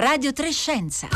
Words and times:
Radio 0.00 0.32
Trescenza. 0.32 1.08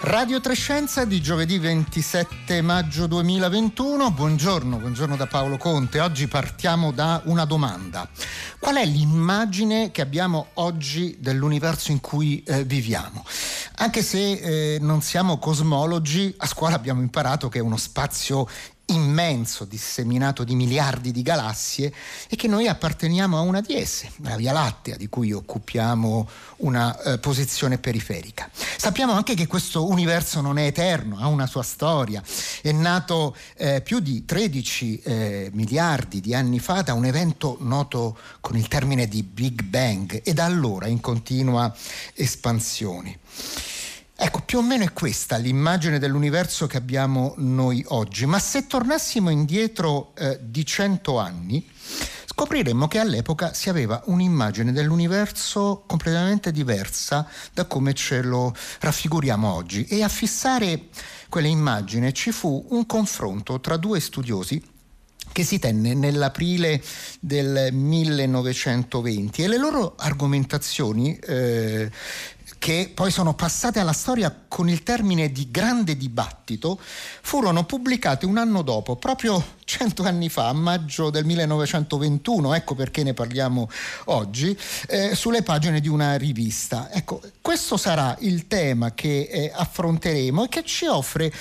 Radio 0.00 0.40
Trescenza 0.40 1.04
di 1.04 1.20
giovedì 1.20 1.58
27 1.58 2.62
maggio 2.62 3.06
2021. 3.06 4.10
Buongiorno, 4.10 4.78
buongiorno 4.78 5.16
da 5.16 5.26
Paolo 5.26 5.58
Conte. 5.58 6.00
Oggi 6.00 6.28
partiamo 6.28 6.92
da 6.92 7.20
una 7.26 7.44
domanda. 7.44 8.08
Qual 8.60 8.74
è 8.74 8.84
l'immagine 8.84 9.92
che 9.92 10.02
abbiamo 10.02 10.48
oggi 10.54 11.16
dell'universo 11.20 11.92
in 11.92 12.00
cui 12.00 12.42
eh, 12.42 12.64
viviamo? 12.64 13.24
Anche 13.76 14.02
se 14.02 14.74
eh, 14.74 14.78
non 14.80 15.00
siamo 15.00 15.38
cosmologi, 15.38 16.34
a 16.38 16.46
scuola 16.46 16.74
abbiamo 16.74 17.00
imparato 17.00 17.48
che 17.48 17.60
è 17.60 17.62
uno 17.62 17.76
spazio 17.76 18.48
immenso, 18.88 19.64
disseminato 19.64 20.44
di 20.44 20.54
miliardi 20.54 21.12
di 21.12 21.22
galassie 21.22 21.92
e 22.28 22.36
che 22.36 22.48
noi 22.48 22.68
apparteniamo 22.68 23.36
a 23.36 23.40
una 23.40 23.60
di 23.60 23.74
esse, 23.74 24.10
la 24.22 24.36
Via 24.36 24.52
Lattea, 24.52 24.96
di 24.96 25.08
cui 25.08 25.32
occupiamo 25.32 26.28
una 26.58 27.00
eh, 27.00 27.18
posizione 27.18 27.78
periferica. 27.78 28.48
Sappiamo 28.76 29.12
anche 29.12 29.34
che 29.34 29.46
questo 29.46 29.88
universo 29.88 30.40
non 30.40 30.58
è 30.58 30.66
eterno, 30.66 31.18
ha 31.18 31.26
una 31.26 31.46
sua 31.46 31.62
storia, 31.62 32.22
è 32.62 32.72
nato 32.72 33.36
eh, 33.56 33.80
più 33.82 34.00
di 34.00 34.24
13 34.24 35.00
eh, 35.00 35.50
miliardi 35.52 36.20
di 36.20 36.34
anni 36.34 36.58
fa 36.58 36.82
da 36.82 36.94
un 36.94 37.04
evento 37.04 37.56
noto 37.60 38.18
con 38.40 38.56
il 38.56 38.68
termine 38.68 39.06
di 39.06 39.22
Big 39.22 39.62
Bang 39.62 40.20
e 40.24 40.32
da 40.32 40.44
allora 40.44 40.86
in 40.86 41.00
continua 41.00 41.74
espansione. 42.14 43.18
Ecco, 44.20 44.40
più 44.40 44.58
o 44.58 44.62
meno 44.62 44.82
è 44.82 44.92
questa 44.92 45.36
l'immagine 45.36 46.00
dell'universo 46.00 46.66
che 46.66 46.76
abbiamo 46.76 47.34
noi 47.36 47.84
oggi, 47.90 48.26
ma 48.26 48.40
se 48.40 48.66
tornassimo 48.66 49.30
indietro 49.30 50.12
eh, 50.16 50.40
di 50.42 50.66
cento 50.66 51.20
anni, 51.20 51.64
scopriremmo 52.26 52.88
che 52.88 52.98
all'epoca 52.98 53.54
si 53.54 53.68
aveva 53.68 54.02
un'immagine 54.06 54.72
dell'universo 54.72 55.84
completamente 55.86 56.50
diversa 56.50 57.28
da 57.54 57.66
come 57.66 57.94
ce 57.94 58.20
lo 58.22 58.52
raffiguriamo 58.80 59.54
oggi. 59.54 59.84
E 59.84 60.02
a 60.02 60.08
fissare 60.08 60.86
quell'immagine 61.28 62.12
ci 62.12 62.32
fu 62.32 62.66
un 62.70 62.86
confronto 62.86 63.60
tra 63.60 63.76
due 63.76 64.00
studiosi 64.00 64.60
che 65.30 65.44
si 65.44 65.60
tenne 65.60 65.94
nell'aprile 65.94 66.82
del 67.20 67.72
1920 67.72 69.44
e 69.44 69.46
le 69.46 69.58
loro 69.58 69.94
argomentazioni 69.96 71.16
eh, 71.16 71.90
che 72.58 72.90
poi 72.92 73.10
sono 73.10 73.34
passate 73.34 73.78
alla 73.78 73.92
storia 73.92 74.34
con 74.48 74.68
il 74.68 74.82
termine 74.82 75.30
di 75.30 75.50
grande 75.50 75.96
dibattito, 75.96 76.78
furono 76.80 77.64
pubblicate 77.64 78.26
un 78.26 78.36
anno 78.36 78.62
dopo, 78.62 78.96
proprio 78.96 79.56
cento 79.64 80.02
anni 80.02 80.28
fa, 80.28 80.48
a 80.48 80.52
maggio 80.52 81.10
del 81.10 81.24
1921, 81.24 82.54
ecco 82.54 82.74
perché 82.74 83.02
ne 83.02 83.14
parliamo 83.14 83.68
oggi, 84.06 84.56
eh, 84.88 85.14
sulle 85.14 85.42
pagine 85.42 85.80
di 85.80 85.88
una 85.88 86.16
rivista. 86.16 86.90
Ecco, 86.90 87.20
questo 87.40 87.76
sarà 87.76 88.16
il 88.20 88.46
tema 88.46 88.92
che 88.92 89.28
eh, 89.30 89.52
affronteremo 89.54 90.44
e 90.44 90.48
che 90.48 90.64
ci 90.64 90.86
offre 90.86 91.32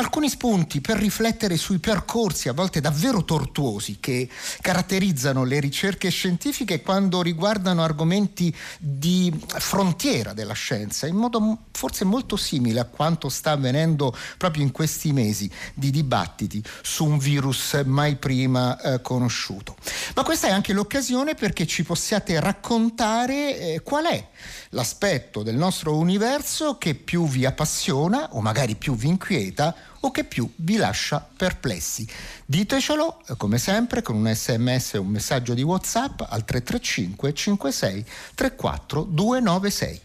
alcuni 0.00 0.30
spunti 0.30 0.80
per 0.80 0.96
riflettere 0.96 1.56
sui 1.56 1.78
percorsi 1.78 2.48
a 2.48 2.52
volte 2.52 2.80
davvero 2.80 3.22
tortuosi 3.24 3.98
che 4.00 4.28
caratterizzano 4.60 5.44
le 5.44 5.60
ricerche 5.60 6.08
scientifiche 6.08 6.80
quando 6.80 7.20
riguardano 7.22 7.82
argomenti 7.82 8.54
di 8.78 9.32
frontiera 9.46 10.32
della 10.32 10.54
scienza, 10.54 11.06
in 11.06 11.16
modo 11.16 11.58
forse 11.72 12.04
molto 12.04 12.36
simile 12.36 12.80
a 12.80 12.84
quanto 12.84 13.28
sta 13.28 13.52
avvenendo 13.52 14.16
proprio 14.38 14.62
in 14.62 14.72
questi 14.72 15.12
mesi 15.12 15.50
di 15.74 15.90
dibattiti 15.90 16.62
su 16.82 17.04
un 17.04 17.18
virus 17.18 17.82
mai 17.84 18.16
prima 18.16 18.80
eh, 18.80 19.02
conosciuto. 19.02 19.76
Ma 20.14 20.22
questa 20.22 20.48
è 20.48 20.50
anche 20.50 20.72
l'occasione 20.72 21.34
perché 21.34 21.66
ci 21.66 21.84
possiate 21.84 22.40
raccontare 22.40 23.58
eh, 23.74 23.82
qual 23.82 24.06
è 24.06 24.28
l'aspetto 24.70 25.42
del 25.42 25.56
nostro 25.56 25.96
universo 25.96 26.78
che 26.78 26.94
più 26.94 27.26
vi 27.26 27.44
appassiona 27.44 28.28
o 28.32 28.40
magari 28.40 28.76
più 28.76 28.94
vi 28.94 29.08
inquieta 29.08 29.74
o 30.00 30.10
che 30.10 30.24
più 30.24 30.50
vi 30.56 30.76
lascia 30.76 31.26
perplessi. 31.36 32.06
Ditecelo 32.44 33.22
come 33.36 33.58
sempre 33.58 34.02
con 34.02 34.16
un 34.16 34.32
sms 34.32 34.94
o 34.94 35.02
un 35.02 35.08
messaggio 35.08 35.54
di 35.54 35.62
WhatsApp 35.62 36.22
al 36.28 36.44
335 36.44 37.34
56 37.34 38.04
34 38.34 39.02
296. 39.02 40.00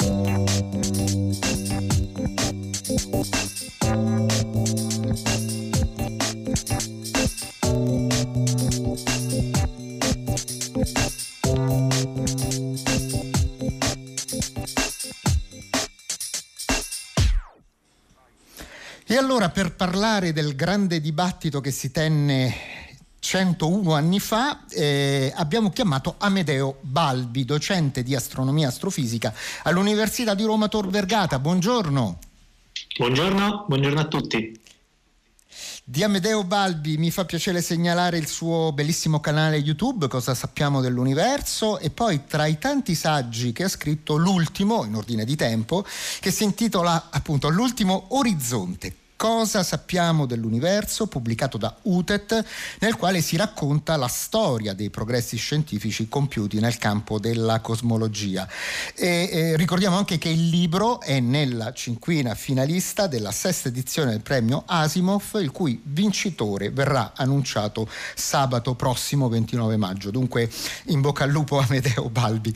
E 0.00 0.68
allora 19.18 19.48
per 19.48 19.74
parlare 19.74 20.32
del 20.32 20.54
grande 20.54 21.00
dibattito 21.00 21.60
che 21.60 21.72
si 21.72 21.90
tenne 21.90 22.54
101 23.18 23.92
anni 23.92 24.20
fa 24.20 24.64
eh, 24.70 25.32
abbiamo 25.34 25.70
chiamato 25.70 26.14
Amedeo 26.18 26.78
Balbi, 26.82 27.44
docente 27.44 28.04
di 28.04 28.14
astronomia 28.14 28.66
e 28.66 28.68
astrofisica 28.68 29.34
all'Università 29.64 30.34
di 30.34 30.44
Roma 30.44 30.68
Tor 30.68 30.88
Vergata. 30.88 31.40
Buongiorno. 31.40 32.18
Buongiorno, 32.96 33.64
buongiorno 33.66 34.00
a 34.00 34.04
tutti. 34.04 34.60
Di 35.82 36.04
Amedeo 36.04 36.44
Balbi 36.44 36.96
mi 36.96 37.10
fa 37.10 37.24
piacere 37.24 37.60
segnalare 37.60 38.18
il 38.18 38.28
suo 38.28 38.72
bellissimo 38.72 39.18
canale 39.18 39.56
YouTube, 39.56 40.06
Cosa 40.06 40.34
sappiamo 40.34 40.80
dell'universo, 40.80 41.80
e 41.80 41.90
poi 41.90 42.24
tra 42.26 42.46
i 42.46 42.58
tanti 42.58 42.94
saggi 42.94 43.52
che 43.52 43.64
ha 43.64 43.68
scritto 43.68 44.16
l'ultimo, 44.16 44.84
in 44.84 44.94
ordine 44.94 45.24
di 45.24 45.34
tempo, 45.34 45.84
che 46.20 46.30
si 46.30 46.44
intitola 46.44 47.08
appunto 47.10 47.48
L'ultimo 47.48 48.06
orizzonte 48.10 48.97
Cosa 49.18 49.64
sappiamo 49.64 50.26
dell'universo, 50.26 51.08
pubblicato 51.08 51.58
da 51.58 51.76
UTET, 51.82 52.44
nel 52.78 52.94
quale 52.94 53.20
si 53.20 53.36
racconta 53.36 53.96
la 53.96 54.06
storia 54.06 54.74
dei 54.74 54.90
progressi 54.90 55.36
scientifici 55.36 56.08
compiuti 56.08 56.60
nel 56.60 56.78
campo 56.78 57.18
della 57.18 57.58
cosmologia. 57.58 58.48
E, 58.94 59.28
eh, 59.32 59.56
ricordiamo 59.56 59.96
anche 59.96 60.18
che 60.18 60.28
il 60.28 60.48
libro 60.48 61.00
è 61.00 61.18
nella 61.18 61.72
cinquina 61.72 62.36
finalista 62.36 63.08
della 63.08 63.32
sesta 63.32 63.66
edizione 63.66 64.12
del 64.12 64.20
premio 64.20 64.62
Asimov, 64.64 65.40
il 65.40 65.50
cui 65.50 65.80
vincitore 65.82 66.70
verrà 66.70 67.10
annunciato 67.16 67.88
sabato 68.14 68.76
prossimo 68.76 69.28
29 69.28 69.76
maggio. 69.76 70.12
Dunque 70.12 70.48
in 70.84 71.00
bocca 71.00 71.24
al 71.24 71.30
lupo 71.30 71.58
Amedeo 71.58 72.08
Balbi. 72.08 72.54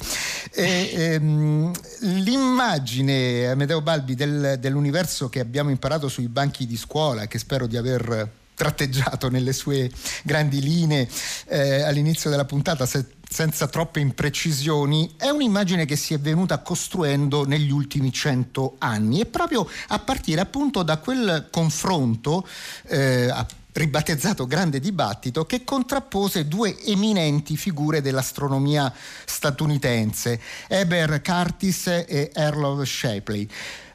E, 0.53 0.91
ehm, 0.95 1.73
l'immagine 2.03 3.49
Amedeo 3.49 3.81
Balbi 3.81 4.15
del, 4.15 4.59
dell'universo 4.61 5.29
che 5.29 5.41
abbiamo 5.41 5.71
imparato 5.71 6.07
sui 6.07 6.29
banchi 6.29 6.51
banchi 6.53 6.67
di 6.67 6.77
scuola 6.77 7.27
che 7.27 7.39
spero 7.39 7.67
di 7.67 7.79
aver 7.79 8.31
tratteggiato 8.55 9.31
nelle 9.31 9.55
sue 9.55 9.91
grandi 10.23 10.61
linee 10.61 11.09
eh, 11.47 11.81
all'inizio 11.81 12.29
della 12.29 12.45
puntata 12.45 12.85
se, 12.85 13.07
senza 13.29 13.67
troppe 13.67 14.01
imprecisioni, 14.01 15.15
è 15.17 15.31
un'immagine 15.31 15.87
che 15.87 15.97
si 15.97 16.13
è 16.13 16.21
venuta 16.21 16.59
costruendo 16.59 17.47
negli 17.47 17.71
ultimi 17.71 18.13
cento 18.13 18.75
anni 18.79 19.21
e 19.21 19.27
proprio 19.27 19.67
a 19.89 19.99
partire 19.99 20.43
appunto 20.43 20.83
da 20.83 20.99
quel 20.99 21.49
confronto 21.51 22.47
eh, 22.89 23.33
ribattezzato 23.73 24.47
grande 24.47 24.81
dibattito 24.81 25.47
che 25.47 25.65
contrappose 25.65 26.47
due 26.47 26.79
eminenti 26.85 27.57
figure 27.57 28.03
dell'astronomia 28.03 28.93
statunitense, 29.25 30.39
Eber 30.69 31.23
Curtis 31.23 31.87
e 31.87 32.31
Erlov 32.35 32.83
Shapley. 32.83 33.49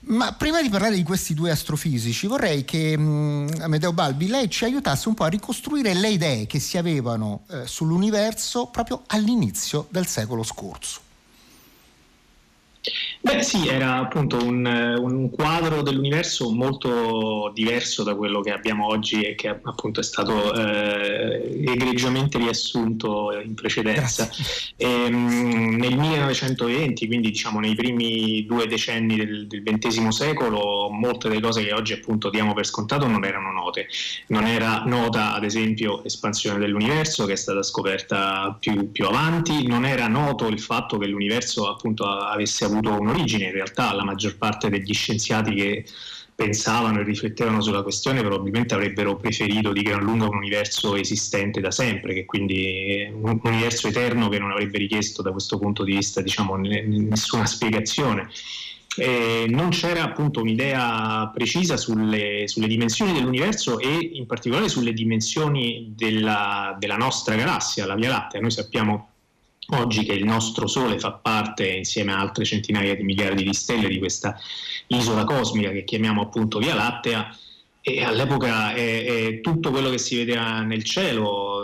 Ma 0.08 0.32
prima 0.34 0.62
di 0.62 0.70
parlare 0.70 0.96
di 0.96 1.04
questi 1.04 1.34
due 1.34 1.52
astrofisici 1.52 2.28
vorrei 2.28 2.64
che 2.64 2.98
mh, 2.98 3.02
mm, 3.02 3.48
Amedeo 3.60 3.92
Balbi 3.92 4.28
lei 4.28 4.50
ci 4.50 4.64
aiutasse 4.64 5.10
un 5.10 5.16
po' 5.16 5.26
a 5.26 5.30
ricostruire 5.30 5.94
le 5.94 6.10
idee 6.10 6.48
che 6.48 6.60
si 6.60 6.78
avevano 6.78 7.42
eh, 7.50 7.68
sull'universo 7.68 8.68
proprio 8.68 9.04
all'inizio 9.08 9.88
del 9.90 10.08
secolo 10.08 10.44
scorso. 10.44 11.02
Beh 13.20 13.44
sì, 13.44 13.68
era 13.68 13.96
appunto 13.96 14.38
un, 14.38 14.66
un, 14.66 15.30
quadro 15.30 15.82
dell'universo 15.82 16.50
molto 16.50 17.52
diverso 17.54 18.04
da 18.04 18.16
quello 18.16 18.40
che 18.42 18.52
abbiamo 18.52 18.88
oggi 18.88 19.22
e 19.22 19.36
che 19.36 19.50
appunto 19.50 20.00
è 20.00 20.04
stato 20.04 20.54
eh, 20.54 21.64
egregiamente 21.68 22.38
riassunto 22.38 23.38
in 23.44 23.54
precedenza. 23.54 24.30
E, 24.78 24.86
ehm, 24.86 25.76
nel 25.76 25.98
1920, 25.98 27.08
quindi 27.08 27.30
diciamo 27.30 27.60
nei 27.60 27.76
primi 27.76 28.46
due 28.46 28.68
decenni 28.68 29.18
del, 29.18 29.48
del 29.48 29.64
XX 29.64 30.08
secolo, 30.08 30.90
molte 30.90 31.28
delle 31.28 31.42
cose 31.42 31.64
che 31.64 31.74
oggi 31.74 31.94
appunto 31.94 32.30
diamo 32.30 32.54
per 32.54 32.66
scontato 32.66 33.08
non 33.08 33.26
erano 33.26 33.52
note. 33.52 33.88
Non 34.28 34.46
era 34.46 34.84
nota 34.86 35.34
ad 35.34 35.44
esempio 35.44 36.02
l'espansione 36.04 36.60
dell'universo 36.60 37.26
che 37.26 37.34
è 37.34 37.36
stata 37.36 37.62
scoperta 37.62 38.56
più, 38.60 38.92
più 38.92 39.06
avanti, 39.06 39.68
non 39.68 39.86
era 39.86 40.08
noto 40.08 40.48
il 40.48 40.60
fatto 40.60 40.98
che 40.98 41.08
l'universo 41.08 41.70
appunto 41.70 42.06
avesse 42.06 42.64
avuto 42.64 42.77
avuto 42.78 43.00
un'origine. 43.00 43.46
In 43.46 43.52
realtà 43.52 43.94
la 43.94 44.04
maggior 44.04 44.38
parte 44.38 44.70
degli 44.70 44.94
scienziati 44.94 45.54
che 45.54 45.86
pensavano 46.38 47.00
e 47.00 47.04
riflettevano 47.04 47.62
sulla 47.62 47.82
questione 47.82 48.22
probabilmente 48.22 48.76
avrebbero 48.76 49.16
preferito 49.16 49.72
di 49.72 49.82
gran 49.82 50.04
lunga 50.04 50.28
un 50.28 50.36
universo 50.36 50.96
esistente 50.96 51.60
da 51.60 51.72
sempre, 51.72 52.14
che 52.14 52.26
quindi 52.26 53.10
un 53.12 53.40
universo 53.42 53.88
eterno 53.88 54.30
che 54.30 54.38
non 54.38 54.52
avrebbe 54.52 54.78
richiesto 54.78 55.24
da 55.24 55.32
questo 55.32 55.58
punto 55.58 55.84
di 55.84 55.96
vista 55.96 56.22
diciamo, 56.22 56.56
nessuna 56.56 57.48
spiegazione. 57.48 58.30
Eh, 59.00 59.46
non 59.48 59.70
c'era 59.70 60.04
appunto 60.04 60.42
un'idea 60.42 61.30
precisa 61.34 61.78
sulle, 61.78 62.48
sulle, 62.48 62.68
dimensioni 62.68 63.14
dell'universo 63.14 63.78
e 63.80 64.12
in 64.14 64.26
particolare 64.26 64.70
sulle 64.70 64.92
dimensioni 64.92 65.94
della, 65.96 66.76
della 66.80 66.98
nostra 66.98 67.36
galassia, 67.36 67.86
la 67.86 67.96
Via 67.96 68.10
Lattea. 68.10 68.42
Noi 68.42 68.50
sappiamo 68.50 69.10
oggi 69.70 70.04
che 70.04 70.14
il 70.14 70.24
nostro 70.24 70.68
Sole 70.68 71.00
fa 71.00 71.12
parte, 71.12 71.68
insieme 71.68 72.14
a 72.14 72.20
altre 72.20 72.46
centinaia 72.46 72.96
di 72.96 73.04
miliardi 73.04 73.44
di 73.44 73.54
stelle, 73.54 73.88
di 73.88 74.00
questa 74.00 74.40
isola 74.88 75.24
cosmica 75.24 75.72
che 75.72 75.84
chiamiamo 75.84 76.22
appunto 76.22 76.60
Via 76.60 76.76
Lattea, 76.76 77.36
e 77.82 78.04
all'epoca 78.04 78.74
è, 78.74 79.06
è 79.06 79.42
tutto 79.42 79.72
quello 79.72 79.90
che 79.90 79.98
si 79.98 80.18
vedeva 80.18 80.62
nel 80.62 80.84
cielo, 80.84 81.57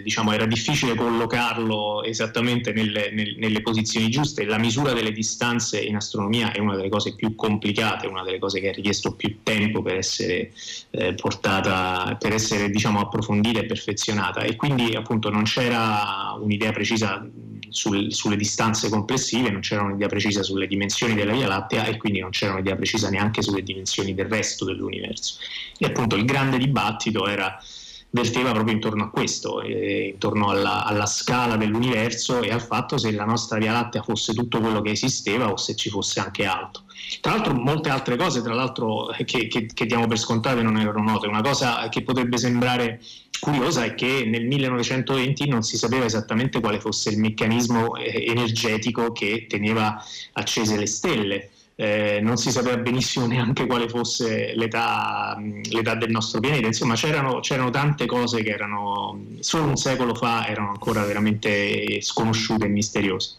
diciamo, 0.00 0.32
era 0.32 0.46
difficile 0.46 0.94
collocarlo 0.94 2.02
esattamente 2.02 2.72
nelle, 2.72 3.10
nelle, 3.12 3.34
nelle, 3.36 3.60
posizioni 3.60 4.08
giuste. 4.08 4.44
La 4.44 4.58
misura 4.58 4.92
delle 4.92 5.12
distanze 5.12 5.80
in 5.80 5.96
astronomia 5.96 6.52
è 6.52 6.60
una 6.60 6.76
delle 6.76 6.88
cose 6.88 7.14
più 7.14 7.34
complicate, 7.34 8.06
una 8.06 8.22
delle 8.22 8.38
cose 8.38 8.60
che 8.60 8.70
ha 8.70 8.72
richiesto 8.72 9.14
più 9.14 9.42
tempo 9.42 9.82
per 9.82 9.96
essere 9.96 10.52
eh, 10.90 11.14
portata, 11.14 12.16
per 12.18 12.32
essere 12.32 12.70
diciamo, 12.70 13.00
approfondita 13.00 13.60
e 13.60 13.66
perfezionata. 13.66 14.42
E 14.42 14.56
quindi 14.56 14.94
appunto 14.94 15.28
non 15.28 15.42
c'era 15.42 16.36
un'idea 16.40 16.72
precisa 16.72 17.28
sul, 17.72 18.12
sulle 18.12 18.36
distanze 18.36 18.88
complessive, 18.88 19.50
non 19.50 19.60
c'era 19.60 19.82
un'idea 19.82 20.08
precisa 20.08 20.42
sulle 20.42 20.66
dimensioni 20.66 21.14
della 21.14 21.32
Via 21.32 21.48
Lattea 21.48 21.86
e 21.86 21.96
quindi 21.96 22.20
non 22.20 22.30
c'era 22.30 22.52
un'idea 22.52 22.76
precisa 22.76 23.08
neanche 23.10 23.42
sulle 23.42 23.62
dimensioni 23.62 24.14
del 24.14 24.26
resto 24.26 24.64
dell'universo. 24.64 25.36
E 25.78 25.86
appunto 25.86 26.16
il 26.16 26.24
grande 26.24 26.58
dibattito 26.58 27.26
era, 27.26 27.60
verteva 28.12 28.52
proprio 28.52 28.74
intorno 28.74 29.04
a 29.04 29.10
questo, 29.10 29.62
eh, 29.62 30.10
intorno 30.12 30.50
alla, 30.50 30.84
alla, 30.84 31.06
scala 31.06 31.56
dell'universo 31.56 32.42
e 32.42 32.52
al 32.52 32.60
fatto 32.60 32.98
se 32.98 33.10
la 33.10 33.24
nostra 33.24 33.58
Via 33.58 33.72
Lattea 33.72 34.02
fosse 34.02 34.34
tutto 34.34 34.60
quello 34.60 34.82
che 34.82 34.90
esisteva 34.90 35.50
o 35.50 35.56
se 35.56 35.74
ci 35.74 35.88
fosse 35.88 36.20
anche 36.20 36.44
altro. 36.44 36.82
Tra 37.20 37.32
l'altro 37.32 37.54
molte 37.54 37.88
altre 37.88 38.16
cose, 38.16 38.42
tra 38.42 38.52
l'altro, 38.52 39.06
che, 39.24 39.48
che, 39.48 39.66
che 39.66 39.86
diamo 39.86 40.06
per 40.06 40.18
scontate 40.18 40.62
non 40.62 40.76
erano 40.76 41.02
note. 41.02 41.26
Una 41.26 41.40
cosa 41.40 41.88
che 41.88 42.02
potrebbe 42.02 42.36
sembrare 42.36 43.00
curiosa 43.40 43.84
è 43.84 43.94
che 43.94 44.24
nel 44.26 44.44
1920 44.46 45.48
non 45.48 45.62
si 45.62 45.78
sapeva 45.78 46.04
esattamente 46.04 46.60
quale 46.60 46.80
fosse 46.80 47.10
il 47.10 47.18
meccanismo 47.18 47.96
eh, 47.96 48.26
energetico 48.28 49.12
che 49.12 49.46
teneva 49.48 50.02
accese 50.32 50.76
le 50.76 50.86
stelle. 50.86 51.50
Eh, 51.74 52.20
non 52.22 52.36
si 52.36 52.50
sapeva 52.50 52.76
benissimo 52.76 53.26
neanche 53.28 53.66
quale 53.66 53.88
fosse 53.88 54.54
l'età, 54.54 55.36
l'età 55.70 55.94
del 55.94 56.10
nostro 56.10 56.40
pianeta, 56.40 56.66
insomma 56.66 56.94
c'erano, 56.94 57.40
c'erano, 57.40 57.70
tante 57.70 58.06
cose 58.06 58.42
che 58.42 58.50
erano 58.50 59.18
solo 59.40 59.64
un 59.64 59.76
secolo 59.76 60.14
fa 60.14 60.46
erano 60.46 60.70
ancora 60.70 61.04
veramente 61.04 62.00
sconosciute 62.00 62.66
e 62.66 62.68
misteriose. 62.68 63.36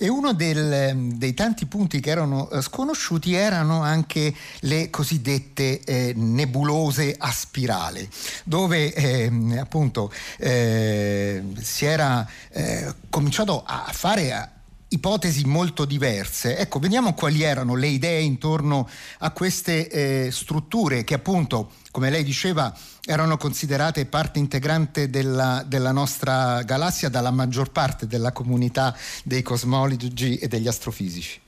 E 0.00 0.08
uno 0.08 0.32
del, 0.32 1.16
dei 1.16 1.34
tanti 1.34 1.66
punti 1.66 1.98
che 1.98 2.10
erano 2.10 2.48
eh, 2.50 2.62
sconosciuti 2.62 3.34
erano 3.34 3.82
anche 3.82 4.32
le 4.60 4.90
cosiddette 4.90 5.80
eh, 5.80 6.12
nebulose 6.14 7.16
a 7.18 7.32
spirale, 7.32 8.08
dove 8.44 8.94
eh, 8.94 9.28
appunto 9.58 10.12
eh, 10.38 11.42
si 11.56 11.84
era 11.84 12.24
eh, 12.52 12.94
cominciato 13.10 13.64
a 13.66 13.90
fare 13.92 14.57
ipotesi 14.88 15.44
molto 15.44 15.84
diverse. 15.84 16.56
Ecco, 16.56 16.78
vediamo 16.78 17.14
quali 17.14 17.42
erano 17.42 17.74
le 17.74 17.88
idee 17.88 18.20
intorno 18.20 18.88
a 19.18 19.30
queste 19.30 19.88
eh, 19.88 20.30
strutture 20.30 21.04
che 21.04 21.14
appunto, 21.14 21.72
come 21.90 22.10
lei 22.10 22.24
diceva, 22.24 22.74
erano 23.04 23.36
considerate 23.36 24.06
parte 24.06 24.38
integrante 24.38 25.10
della, 25.10 25.64
della, 25.66 25.92
nostra 25.92 26.62
galassia 26.62 27.08
dalla 27.08 27.30
maggior 27.30 27.70
parte 27.70 28.06
della 28.06 28.32
comunità 28.32 28.96
dei 29.24 29.42
cosmologi 29.42 30.36
e 30.36 30.48
degli 30.48 30.68
astrofisici. 30.68 31.40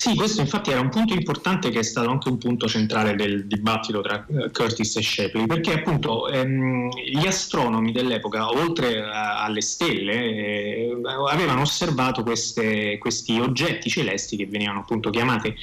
Sì, 0.00 0.14
questo 0.14 0.40
infatti 0.40 0.70
era 0.70 0.80
un 0.80 0.88
punto 0.88 1.12
importante 1.12 1.68
che 1.68 1.80
è 1.80 1.82
stato 1.82 2.08
anche 2.08 2.30
un 2.30 2.38
punto 2.38 2.66
centrale 2.66 3.14
del 3.14 3.46
dibattito 3.46 4.00
tra 4.00 4.24
eh, 4.30 4.50
Curtis 4.50 4.96
e 4.96 5.02
Shapley, 5.02 5.44
perché 5.44 5.74
appunto 5.74 6.26
ehm, 6.26 6.88
gli 6.88 7.26
astronomi 7.26 7.92
dell'epoca, 7.92 8.48
oltre 8.48 9.02
a, 9.02 9.44
alle 9.44 9.60
stelle, 9.60 10.14
eh, 10.14 10.96
avevano 11.28 11.60
osservato 11.60 12.22
queste, 12.22 12.96
questi 12.96 13.38
oggetti 13.40 13.90
celesti 13.90 14.38
che 14.38 14.46
venivano 14.46 14.78
appunto 14.78 15.10
chiamati 15.10 15.54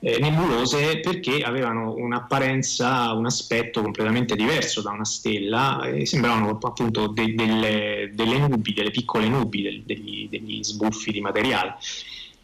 eh, 0.00 0.18
nebulose 0.18 1.00
perché 1.00 1.42
avevano 1.42 1.92
un'apparenza, 1.92 3.12
un 3.12 3.26
aspetto 3.26 3.82
completamente 3.82 4.34
diverso 4.34 4.80
da 4.80 4.92
una 4.92 5.04
stella 5.04 5.84
e 5.84 6.06
sembravano 6.06 6.58
appunto 6.62 7.08
de, 7.08 7.34
delle, 7.34 8.10
delle, 8.14 8.38
nubi, 8.38 8.72
delle 8.72 8.90
piccole 8.90 9.28
nubi, 9.28 9.60
del, 9.60 9.82
degli, 9.82 10.26
degli 10.30 10.64
sbuffi 10.64 11.12
di 11.12 11.20
materiale. 11.20 11.76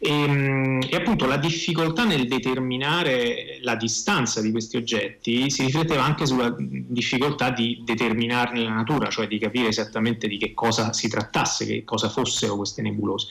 E, 0.03 0.09
ehm, 0.09 0.81
e, 0.89 0.95
appunto 0.95 1.27
la 1.27 1.37
difficoltà 1.37 2.05
nel 2.05 2.27
determinare 2.27 3.59
la 3.61 3.75
distanza 3.75 4.41
di 4.41 4.49
questi 4.49 4.77
oggetti 4.77 5.51
si 5.51 5.63
rifletteva 5.63 6.03
anche 6.03 6.25
sulla 6.25 6.55
difficoltà 6.57 7.51
di 7.51 7.81
determinarne 7.85 8.63
la 8.63 8.73
natura, 8.73 9.09
cioè 9.09 9.27
di 9.27 9.37
capire 9.37 9.67
esattamente 9.67 10.27
di 10.27 10.37
che 10.37 10.55
cosa 10.55 10.91
si 10.91 11.07
trattasse, 11.07 11.67
che 11.67 11.83
cosa 11.83 12.09
fossero 12.09 12.55
queste 12.55 12.81
nebulose. 12.81 13.27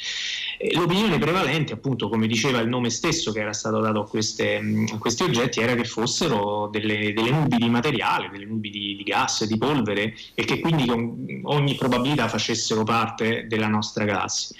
L'opinione 0.75 1.19
prevalente, 1.19 1.72
appunto, 1.72 2.08
come 2.08 2.28
diceva 2.28 2.61
il 2.61 2.69
nome 2.69 2.90
stesso 2.90 3.32
che 3.32 3.40
era 3.40 3.52
stato 3.52 3.81
dato 3.81 4.02
a, 4.02 4.08
queste, 4.08 4.62
a 4.93 4.99
questi 4.99 5.25
oggetti, 5.25 5.61
era 5.61 5.75
che 5.75 5.84
fossero 5.84 6.69
delle, 6.70 7.12
delle, 7.12 7.31
nubi 7.31 7.56
di 7.56 7.69
materiale, 7.69 8.28
delle 8.31 8.44
nubi 8.44 8.70
di, 8.70 8.94
di 8.94 9.02
gas, 9.02 9.44
di 9.44 9.58
polvere 9.58 10.14
e 10.34 10.44
che 10.44 10.61
quindi 10.61 10.87
con 10.87 11.40
ogni 11.44 11.75
probabilità 11.75 12.28
facessero 12.28 12.84
parte 12.84 13.46
della 13.49 13.69
nostra 13.69 14.05
galassia. 14.05 14.55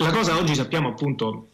La 0.00 0.10
cosa 0.12 0.38
oggi 0.38 0.54
sappiamo 0.54 0.88
appunto 0.88 1.49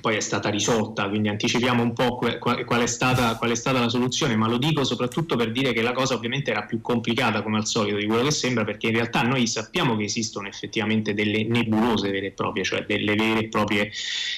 poi 0.00 0.16
è 0.16 0.20
stata 0.20 0.48
risolta, 0.48 1.08
quindi 1.08 1.28
anticipiamo 1.28 1.82
un 1.82 1.92
po' 1.92 2.16
qual, 2.16 2.80
è 2.80 2.86
stata, 2.86 3.36
qual, 3.36 3.50
è 3.50 3.54
stata, 3.54 3.80
la 3.80 3.88
soluzione, 3.88 4.36
ma 4.36 4.48
lo 4.48 4.58
dico 4.58 4.84
soprattutto 4.84 5.36
per 5.36 5.52
dire 5.52 5.72
che 5.72 5.82
la 5.82 5.92
cosa 5.92 6.14
ovviamente 6.14 6.50
era 6.50 6.62
più 6.62 6.80
complicata 6.80 7.42
come 7.42 7.58
al 7.58 7.66
solito 7.66 7.96
di 7.96 8.06
quello 8.06 8.24
che 8.24 8.30
sembra, 8.30 8.64
perché 8.64 8.88
in 8.88 8.94
realtà 8.94 9.22
noi 9.22 9.46
sappiamo 9.46 9.96
che 9.96 10.04
esistono 10.04 10.48
effettivamente 10.48 11.14
delle 11.14 11.44
nebulose 11.44 12.10
vere 12.10 12.26
e 12.26 12.30
proprie, 12.30 12.64
cioè 12.64 12.84
delle 12.86 13.14
vere 13.14 13.40
e 13.40 13.48
proprie 13.48 13.90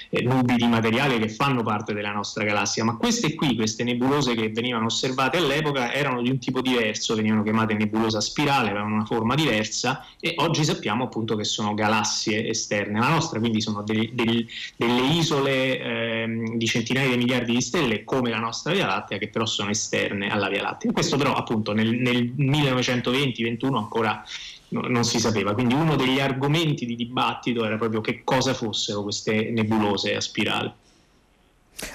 eh, 0.08 0.22
nubi 0.22 0.54
di 0.56 0.66
materiale 0.66 1.18
che 1.18 1.28
fanno 1.28 1.62
parte 1.62 1.92
della 1.92 2.12
nostra 2.12 2.44
galassia, 2.44 2.84
ma 2.84 2.96
queste 2.96 3.34
qui, 3.34 3.54
queste 3.54 3.84
nebulose 3.84 4.34
che 4.34 4.48
venivano 4.50 4.86
osservate 4.86 5.36
all'epoca, 5.36 5.92
erano 5.92 6.22
di 6.22 6.30
un 6.30 6.38
tipo 6.38 6.60
diverso, 6.60 7.14
venivano 7.14 7.42
chiamate 7.42 7.74
nebulosa 7.74 8.18
a 8.18 8.22
spirale, 8.22 8.70
avevano 8.70 8.94
una 8.94 9.04
forma 9.04 9.34
diversa 9.34 10.04
e 10.18 10.34
oggi 10.38 10.64
sappiamo 10.64 11.04
appunto 11.04 11.36
che 11.36 11.44
sono 11.44 11.74
galassie 11.74 12.48
esterne 12.48 12.98
alla 12.98 13.08
nostra, 13.08 13.38
quindi 13.38 13.60
sono 13.60 13.82
delle, 13.82 14.10
delle, 14.12 14.46
delle 14.76 15.06
isole 15.12 15.49
isole 15.50 15.78
ehm, 15.78 16.56
di 16.56 16.66
centinaia 16.66 17.10
di 17.10 17.16
miliardi 17.16 17.52
di 17.52 17.60
stelle 17.60 18.04
come 18.04 18.30
la 18.30 18.38
nostra 18.38 18.72
Via 18.72 18.86
Lattea, 18.86 19.18
che 19.18 19.28
però 19.28 19.46
sono 19.46 19.70
esterne 19.70 20.30
alla 20.30 20.48
Via 20.48 20.62
Lattea. 20.62 20.92
Questo 20.92 21.16
però 21.16 21.34
appunto 21.34 21.72
nel, 21.72 21.90
nel 21.90 22.32
1920-21 22.36 23.74
ancora 23.74 24.22
no, 24.68 24.80
non 24.82 25.04
si 25.04 25.18
sapeva, 25.18 25.54
quindi 25.54 25.74
uno 25.74 25.96
degli 25.96 26.20
argomenti 26.20 26.86
di 26.86 26.96
dibattito 26.96 27.64
era 27.64 27.76
proprio 27.76 28.00
che 28.00 28.22
cosa 28.24 28.54
fossero 28.54 29.02
queste 29.02 29.50
nebulose 29.50 30.14
a 30.14 30.20
spirale. 30.20 30.74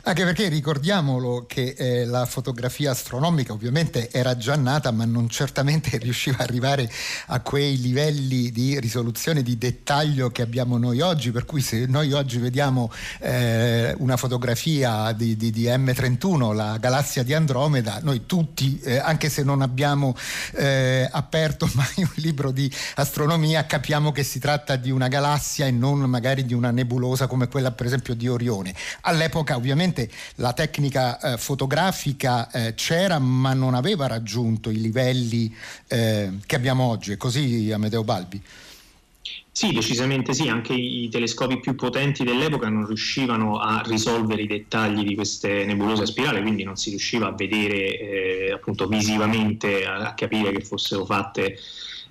Anche 0.04 0.24
perché 0.24 0.48
ricordiamolo 0.50 1.46
che 1.48 1.76
eh, 1.78 2.06
la 2.06 2.26
fotografia 2.26 2.92
astronomica 2.92 3.54
ovviamente 3.54 4.12
era 4.12 4.38
già 4.38 4.56
nata, 4.56 4.92
ma 4.92 5.06
non 5.06 5.30
certamente 5.30 5.98
riusciva 5.98 6.38
ad 6.38 6.48
arrivare 6.48 6.90
a 7.28 7.40
quei 7.42 7.80
livelli 7.80 8.52
di 8.52 8.80
risoluzione, 8.80 9.42
di 9.42 9.58
dettaglio 9.58 10.30
che 10.30 10.42
abbiamo 10.42 10.78
noi 10.78 11.02
oggi. 11.02 11.32
Per 11.32 11.46
cui 11.46 11.62
se 11.62 11.86
noi 11.88 12.14
oggi 12.14 12.38
vediamo 12.38 12.92
eh, 13.20 13.96
una 13.98 14.18
fotografia 14.18 15.12
di, 15.14 15.36
di, 15.36 15.52
di, 15.52 15.66
M31, 15.66 16.54
la 16.54 16.78
galassia 16.78 17.24
di 17.24 17.34
Andromeda, 17.34 18.00
noi 18.02 18.26
tutti, 18.26 18.80
eh, 18.84 18.98
anche 18.98 19.30
se 19.30 19.44
non 19.44 19.62
abbiamo 19.62 20.16
eh, 20.54 21.08
aperto 21.12 21.70
mai 21.74 21.94
un 21.98 22.12
libro 22.16 22.52
di 22.52 22.72
astronomia, 22.96 23.66
capiamo 23.66 24.12
che 24.12 24.24
si 24.24 24.40
tratta 24.40 24.76
di 24.76 24.92
una 24.92 25.08
galassia 25.08 25.66
e 25.66 25.72
non 25.72 26.00
magari 26.02 26.46
di 26.46 26.54
una 26.54 26.72
nebulosa 26.72 27.28
come 27.28 27.48
quella 27.48 27.72
per 27.72 27.86
esempio 27.86 28.14
di 28.14 28.28
Orione. 28.28 28.74
All'epoca 29.02 29.56
ovviamente 29.56 29.75
ovviamente 29.76 30.10
la 30.36 30.54
tecnica 30.54 31.20
eh, 31.20 31.38
fotografica 31.38 32.50
eh, 32.50 32.74
c'era 32.76 33.20
ma 33.20 33.54
non 33.54 33.74
aveva 33.74 34.08
raggiunto 34.08 34.70
i 34.70 34.80
livelli 34.80 35.54
eh, 35.88 36.32
che 36.46 36.56
abbiamo 36.56 36.86
oggi, 36.86 37.12
è 37.12 37.18
così 37.18 37.70
Amedeo 37.72 38.04
Balbi? 38.04 38.42
Sì, 39.52 39.72
decisamente 39.72 40.34
sì, 40.34 40.50
anche 40.50 40.74
i 40.74 41.08
telescopi 41.10 41.60
più 41.60 41.76
potenti 41.76 42.26
dell'epoca 42.26 42.68
non 42.68 42.86
riuscivano 42.86 43.60
a 43.60 43.82
risolvere 43.86 44.42
i 44.42 44.48
dettagli 44.48 45.06
di 45.06 45.16
queste 45.16 45.64
nebulose 45.64 46.04
a 46.04 46.06
spirale, 46.06 46.42
quindi 46.42 46.64
non 46.64 46.76
si 46.76 46.90
riusciva 46.90 47.28
a 47.28 47.32
vedere 47.32 48.00
eh, 48.00 48.52
appunto 48.52 48.86
visivamente, 48.88 49.86
a, 49.86 50.10
a, 50.10 50.14
capire 50.14 50.52
che 50.52 50.62
fossero 50.62 51.06
fatte 51.06 51.58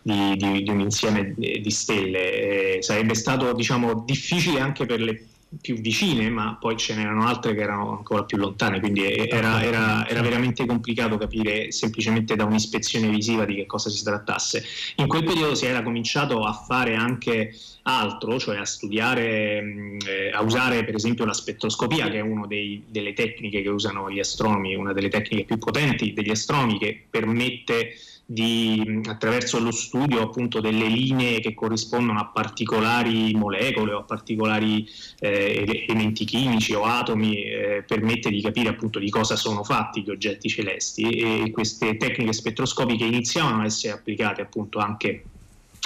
di, 0.01 0.37
di, 0.37 0.63
di 0.63 0.71
un 0.71 0.81
insieme 0.81 1.35
di 1.37 1.71
stelle. 1.71 2.77
Eh, 2.77 2.83
sarebbe 2.83 3.15
stato 3.15 3.53
diciamo, 3.53 4.05
difficile 4.07 4.61
anche 4.61 4.87
per 4.87 5.01
le 5.03 5.27
più 5.61 5.77
vicine, 5.77 6.29
ma 6.31 6.57
poi 6.61 6.77
ce 6.77 6.95
n'erano 6.95 7.27
altre 7.27 7.55
che 7.55 7.61
erano 7.61 7.97
ancora 7.97 8.25
più 8.25 8.37
lontane, 8.37 8.81
quindi 8.81 9.05
era, 9.05 9.63
era, 9.63 10.07
era, 10.09 10.23
veramente 10.23 10.67
complicato 10.67 11.17
capire 11.19 11.73
semplicemente 11.73 12.37
da 12.37 12.45
un'ispezione 12.45 13.09
visiva 13.09 13.45
di 13.45 13.55
che 13.55 13.67
cosa 13.67 13.91
si 13.91 14.03
trattasse. 14.03 14.65
In 14.97 15.07
quel 15.07 15.25
periodo 15.25 15.55
si 15.55 15.67
era 15.67 15.83
cominciato 15.83 16.45
a 16.45 16.53
fare 16.53 16.95
anche 16.95 17.55
altro, 17.83 18.39
cioè 18.39 18.57
a 18.57 18.65
studiare, 18.65 19.99
eh, 20.07 20.31
a 20.33 20.43
usare 20.43 20.85
per 20.85 20.95
esempio 20.95 21.25
la 21.25 21.33
spettroscopia, 21.33 22.09
che 22.09 22.19
è 22.19 22.23
una 22.23 22.47
delle 22.47 23.13
tecniche 23.13 23.63
che 23.63 23.69
usano 23.69 24.11
gli 24.11 24.21
astronomi, 24.21 24.75
una 24.75 24.93
delle 24.93 25.09
tecniche 25.09 25.45
più 25.45 25.59
potenti 25.59 26.13
degli 26.13 26.31
astronomi 26.31 26.79
che 26.79 27.05
permette 27.09 27.95
di, 28.27 29.03
attraverso 29.07 29.61
lo 29.61 29.71
studio 29.71 30.23
appunto 30.23 30.61
delle 30.61 30.87
linee 30.87 31.41
che 31.41 31.53
corrispondono 31.53 32.19
a 32.19 32.27
particolari 32.27 33.35
molecole 33.35 33.93
o 33.93 33.99
a 33.99 34.03
particolari 34.03 34.89
eh, 35.19 35.85
elementi 35.89 36.25
chimici 36.25 36.73
o 36.73 36.85
atomi 36.85 37.43
eh, 37.43 37.85
permette 37.87 38.31
di 38.31 38.41
capire 38.41 38.71
appunto 38.71 38.99
di 38.99 39.11
cosa 39.11 39.37
sono 39.37 39.63
fatti 39.63 40.03
gli 40.03 40.11
oggetti 40.11 40.49
celesti. 40.49 41.03
E 41.11 41.51
queste 41.51 41.97
tecniche 41.97 42.33
spettroscopiche 42.33 43.05
iniziavano 43.05 43.63
a 43.63 43.67
essere 43.67 43.93
applicate 43.93 44.43
appunto 44.43 44.79
anche 44.79 45.25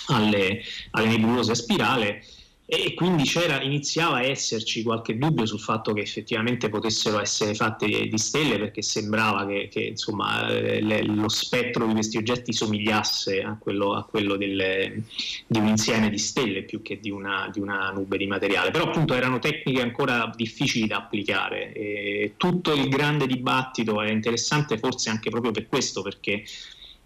alle, 0.07 0.61
alle 0.92 1.09
nebulose 1.09 1.52
a 1.52 1.57
spirale 1.57 2.23
e 2.70 2.92
quindi 2.92 3.25
iniziava 3.62 4.16
a 4.16 4.22
esserci 4.25 4.82
qualche 4.82 5.16
dubbio 5.16 5.46
sul 5.46 5.58
fatto 5.58 5.94
che 5.94 6.02
effettivamente 6.02 6.68
potessero 6.68 7.18
essere 7.18 7.54
fatte 7.54 7.87
di 7.87 8.18
stelle 8.18 8.58
perché 8.58 8.82
sembrava 8.82 9.46
che, 9.46 9.68
che 9.72 9.80
insomma, 9.80 10.50
eh, 10.50 10.82
le, 10.82 11.02
lo 11.02 11.30
spettro 11.30 11.87
di 11.87 11.94
questi 11.94 12.18
oggetti 12.18 12.52
somigliasse 12.52 13.40
a 13.40 13.56
quello, 13.58 13.94
a 13.94 14.04
quello 14.04 14.37
del, 14.37 15.02
di 15.46 15.58
un 15.58 15.66
insieme 15.66 16.10
di 16.10 16.18
stelle 16.18 16.64
più 16.64 16.82
che 16.82 17.00
di 17.00 17.08
una, 17.08 17.48
di 17.50 17.58
una, 17.58 17.90
nube 17.90 18.18
di 18.18 18.26
materiale, 18.26 18.70
però 18.70 18.84
appunto 18.84 19.14
erano 19.14 19.38
tecniche 19.38 19.80
ancora 19.80 20.30
difficili 20.37 20.87
da 20.87 20.98
applicare. 20.98 21.72
E 21.72 22.34
tutto 22.37 22.75
il 22.75 22.90
grande 22.90 23.26
dibattito 23.26 24.02
è 24.02 24.10
interessante 24.10 24.76
forse 24.76 25.08
anche 25.08 25.30
proprio 25.30 25.52
per 25.52 25.68
questo 25.68 26.02
perché 26.02 26.44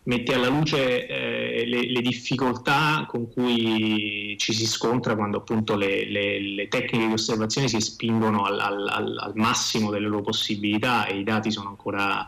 mette 0.05 0.35
alla 0.35 0.49
luce 0.49 1.07
eh, 1.07 1.65
le, 1.65 1.87
le, 1.87 2.01
difficoltà 2.01 3.05
con 3.09 3.31
cui 3.31 4.35
ci 4.39 4.53
si 4.53 4.67
scontra 4.67 5.15
quando 5.15 5.39
appunto 5.39 5.77
le, 5.77 6.05
le, 6.07 6.41
le 6.41 6.69
tecniche 6.69 7.07
di 7.07 7.13
osservazione 7.13 7.69
si 7.69 7.81
spingono 7.81 8.43
al, 8.43 8.59
al, 8.59 9.19
al, 9.19 9.33
massimo 9.37 9.91
delle 9.91 10.09
loro 10.09 10.23
possibilità 10.23 11.07
e 11.07 11.19
i 11.19 11.23
dati 11.23 11.53
sono 11.53 11.69
ancora 11.69 12.27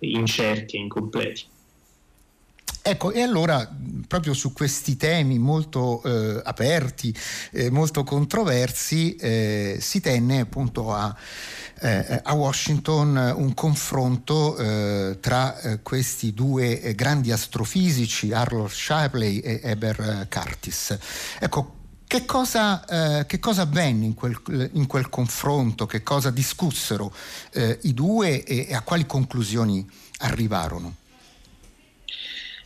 incerti 0.00 0.76
e 0.76 0.80
incompleti. 0.80 1.46
Ecco, 2.86 3.12
e 3.12 3.22
allora 3.22 3.66
proprio 4.06 4.34
su 4.34 4.52
questi 4.52 4.98
temi 4.98 5.38
molto 5.38 6.02
eh, 6.02 6.42
aperti, 6.44 7.16
eh, 7.52 7.70
molto 7.70 8.04
controversi, 8.04 9.16
eh, 9.16 9.78
si 9.80 10.00
tenne 10.00 10.40
appunto 10.40 10.92
a 10.92 11.16
eh, 11.80 12.20
a 12.22 12.34
Washington 12.34 13.34
un 13.36 13.54
confronto 13.54 14.56
eh, 14.56 15.18
tra 15.20 15.58
eh, 15.60 15.82
questi 15.82 16.32
due 16.32 16.92
grandi 16.94 17.32
astrofisici, 17.32 18.32
Arnold 18.32 18.70
Shapley 18.70 19.38
e 19.38 19.60
Eber 19.62 20.26
Curtis. 20.30 20.96
Ecco, 21.38 21.76
che 22.06 22.24
cosa, 22.24 23.20
eh, 23.20 23.26
che 23.26 23.38
cosa, 23.38 23.62
avvenne 23.62 24.04
in 24.04 24.14
quel, 24.14 24.70
in 24.74 24.86
quel, 24.86 25.08
confronto? 25.08 25.86
Che 25.86 26.02
cosa 26.02 26.30
discussero 26.30 27.12
eh, 27.52 27.78
i 27.82 27.94
due 27.94 28.44
e, 28.44 28.66
e, 28.68 28.74
a 28.74 28.82
quali 28.82 29.04
conclusioni 29.06 29.88
arrivarono? 30.18 30.96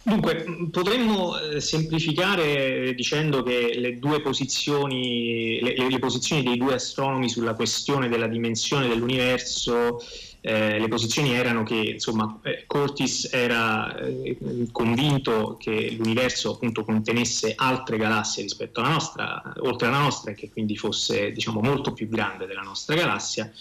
Dunque, 0.02 0.68
potremmo 0.70 1.38
eh, 1.38 1.60
semplificare 1.60 2.94
dicendo 2.94 3.42
che 3.42 3.72
le 3.74 3.98
due 3.98 4.20
posizioni, 4.22 5.60
le, 5.60 5.88
le, 5.88 5.98
posizioni 5.98 6.42
dei 6.42 6.56
due 6.56 6.74
astronomi 6.74 7.28
sulla 7.28 7.54
questione 7.54 8.08
della 8.08 8.26
dimensione 8.26 8.88
dell'universo, 8.88 10.00
eh, 10.40 10.78
le 10.78 10.88
posizioni 10.88 11.34
erano 11.34 11.62
che 11.62 11.74
insomma, 11.74 12.38
eh, 12.42 12.64
Curtis 12.66 13.28
era 13.32 13.98
eh, 13.98 14.38
convinto 14.70 15.56
che 15.58 15.94
l'universo 15.98 16.54
appunto 16.54 16.84
contenesse 16.84 17.54
altre 17.56 17.98
galassie 17.98 18.44
rispetto 18.44 18.80
alla 18.80 18.90
nostra, 18.90 19.52
oltre 19.58 19.88
alla 19.88 19.98
nostra, 19.98 20.30
e 20.30 20.34
che 20.34 20.48
quindi 20.48 20.76
fosse 20.76 21.32
diciamo, 21.32 21.60
molto 21.60 21.92
più 21.92 22.08
grande 22.08 22.46
della 22.46 22.62
nostra 22.62 22.94
galassia 22.94 23.52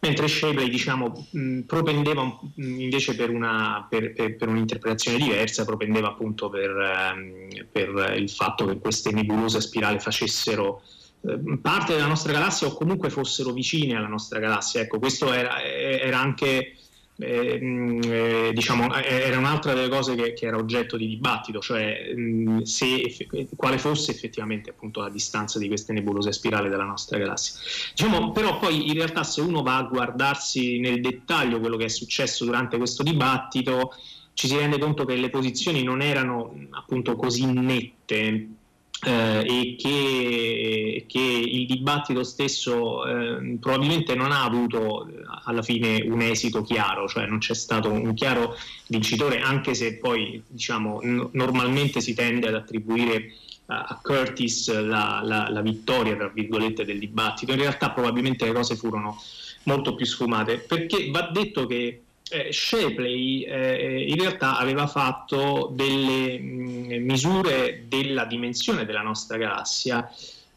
mentre 0.00 0.28
Shapley 0.28 0.68
diciamo, 0.68 1.26
mh, 1.30 1.60
propendeva 1.60 2.24
mh, 2.24 2.80
invece 2.80 3.14
per, 3.14 3.30
una, 3.30 3.86
per, 3.88 4.12
per, 4.12 4.36
per, 4.36 4.48
un'interpretazione 4.48 5.18
diversa, 5.18 5.64
propendeva 5.64 6.08
appunto 6.08 6.48
per, 6.48 6.70
ehm, 6.70 8.16
il 8.16 8.30
fatto 8.30 8.64
che 8.66 8.78
queste 8.78 9.12
nebulose 9.12 9.58
a 9.58 9.60
spirale 9.60 10.00
facessero 10.00 10.82
eh, 11.22 11.58
parte 11.60 11.94
della 11.94 12.06
nostra 12.06 12.32
galassia 12.32 12.66
o 12.66 12.74
comunque 12.74 13.10
fossero 13.10 13.52
vicine 13.52 13.96
alla 13.96 14.06
nostra 14.06 14.38
galassia. 14.38 14.80
Ecco, 14.80 14.98
questo 14.98 15.32
era, 15.32 15.62
era 15.62 16.18
anche 16.18 16.76
eh, 17.20 17.58
eh, 18.02 18.50
diciamo, 18.52 18.94
eh, 18.94 19.06
era 19.06 19.38
un'altra 19.38 19.74
delle 19.74 19.88
cose 19.88 20.14
che, 20.14 20.32
che, 20.32 20.46
era 20.46 20.56
oggetto 20.56 20.96
di 20.96 21.06
dibattito, 21.06 21.60
cioè 21.60 22.14
mh, 22.14 22.62
se, 22.62 23.28
quale 23.56 23.78
fosse 23.78 24.10
effettivamente 24.10 24.70
appunto, 24.70 25.00
la 25.00 25.10
distanza 25.10 25.58
di 25.58 25.68
queste 25.68 25.92
nebulose 25.92 26.30
a 26.30 26.32
spirale 26.32 26.68
dalla 26.68 26.84
nostra 26.84 27.18
galassia. 27.18 27.60
Diciamo, 27.94 28.32
però 28.32 28.58
poi 28.58 28.88
in 28.88 28.94
realtà 28.94 29.22
se 29.22 29.40
uno 29.40 29.62
va 29.62 29.76
a 29.76 29.82
guardarsi 29.82 30.78
nel 30.78 31.00
dettaglio 31.00 31.60
quello 31.60 31.76
che 31.76 31.84
è 31.84 31.88
successo 31.88 32.44
durante 32.44 32.76
questo 32.78 33.02
dibattito, 33.02 33.92
ci 34.32 34.46
si 34.46 34.56
rende 34.56 34.78
conto 34.78 35.04
che 35.04 35.16
le 35.16 35.28
posizioni 35.28 35.82
non 35.82 36.00
erano 36.00 36.54
appunto 36.70 37.16
così 37.16 37.44
nette 37.44 38.59
eh, 39.02 39.44
e 39.46 39.76
che, 39.78 41.04
che, 41.08 41.18
il 41.18 41.66
dibattito 41.66 42.22
stesso 42.22 43.06
eh, 43.06 43.56
probabilmente 43.58 44.14
non 44.14 44.30
ha 44.30 44.44
avuto 44.44 45.06
eh, 45.06 45.22
alla 45.44 45.62
fine 45.62 46.02
un 46.06 46.20
esito 46.20 46.62
chiaro, 46.62 47.08
cioè 47.08 47.26
non 47.26 47.38
c'è 47.38 47.54
stato 47.54 47.90
un 47.90 48.12
chiaro 48.14 48.56
vincitore, 48.88 49.40
anche 49.40 49.74
se 49.74 49.96
poi 49.96 50.42
diciamo, 50.46 51.00
n- 51.02 51.28
normalmente 51.32 52.00
si 52.00 52.14
tende 52.14 52.48
ad 52.48 52.54
attribuire 52.54 53.32
a 53.72 54.00
Curtis 54.02 54.72
la, 54.82 55.22
la, 55.24 55.48
la, 55.48 55.60
vittoria, 55.60 56.16
tra 56.16 56.28
virgolette, 56.28 56.84
del 56.84 56.98
dibattito. 56.98 57.52
In 57.52 57.58
realtà 57.60 57.90
probabilmente 57.90 58.44
le 58.44 58.52
cose 58.52 58.74
furono 58.74 59.22
molto 59.62 59.94
più 59.94 60.04
sfumate, 60.04 60.58
perché 60.58 61.08
va 61.10 61.30
detto 61.32 61.66
che 61.66 62.02
eh, 62.30 62.52
Shapley 62.52 63.42
eh, 63.42 64.06
in 64.08 64.16
realtà 64.16 64.56
aveva 64.58 64.86
fatto 64.86 65.70
delle 65.72 66.38
mh, 66.38 66.94
mm, 66.94 67.04
misure 67.04 67.84
della 67.86 68.24
dimensione 68.24 68.84
della 68.84 69.02
nostra 69.02 69.36
galassia 69.36 70.10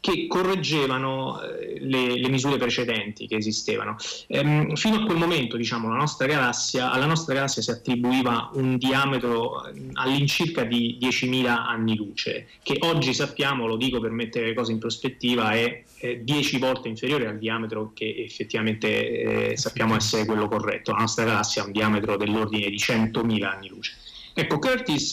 che 0.04 0.26
correggevano 0.26 1.40
eh, 1.40 1.78
le, 1.80 2.18
le, 2.18 2.28
misure 2.28 2.58
precedenti 2.58 3.26
che 3.26 3.36
esistevano. 3.36 3.96
Ehm, 4.26 4.74
fino 4.74 4.96
a 4.96 5.04
quel 5.06 5.16
momento, 5.16 5.56
diciamo, 5.56 5.88
nostra 5.88 6.26
galassia, 6.26 6.90
alla 6.90 7.06
nostra 7.06 7.32
galassia 7.32 7.62
si 7.62 7.70
attribuiva 7.70 8.50
un 8.52 8.76
diametro 8.76 9.64
eh, 9.64 9.72
all'incirca 9.94 10.64
di 10.64 10.98
10.000 11.00 11.46
anni 11.46 11.96
luce, 11.96 12.48
che 12.62 12.76
oggi 12.80 13.14
sappiamo, 13.14 13.66
lo 13.66 13.78
dico 13.78 13.98
per 13.98 14.10
mettere 14.10 14.48
le 14.48 14.54
cose 14.54 14.72
in 14.72 14.78
prospettiva, 14.78 15.52
è, 15.52 15.62
è 15.64 15.84
10 16.22 16.58
volte 16.58 16.88
inferiore 16.88 17.26
al 17.26 17.38
diametro 17.38 17.92
che 17.94 18.14
effettivamente 18.18 19.50
eh, 19.50 19.56
sappiamo 19.56 19.96
essere 19.96 20.24
quello 20.24 20.48
corretto. 20.48 20.92
La 20.92 20.98
nostra 20.98 21.24
galassia 21.24 21.62
ha 21.62 21.66
un 21.66 21.72
diametro 21.72 22.16
dell'ordine 22.16 22.68
di 22.68 22.76
100.000 22.76 23.42
anni 23.44 23.68
luce. 23.68 23.96
Ecco, 24.34 24.58
Curtis 24.58 25.12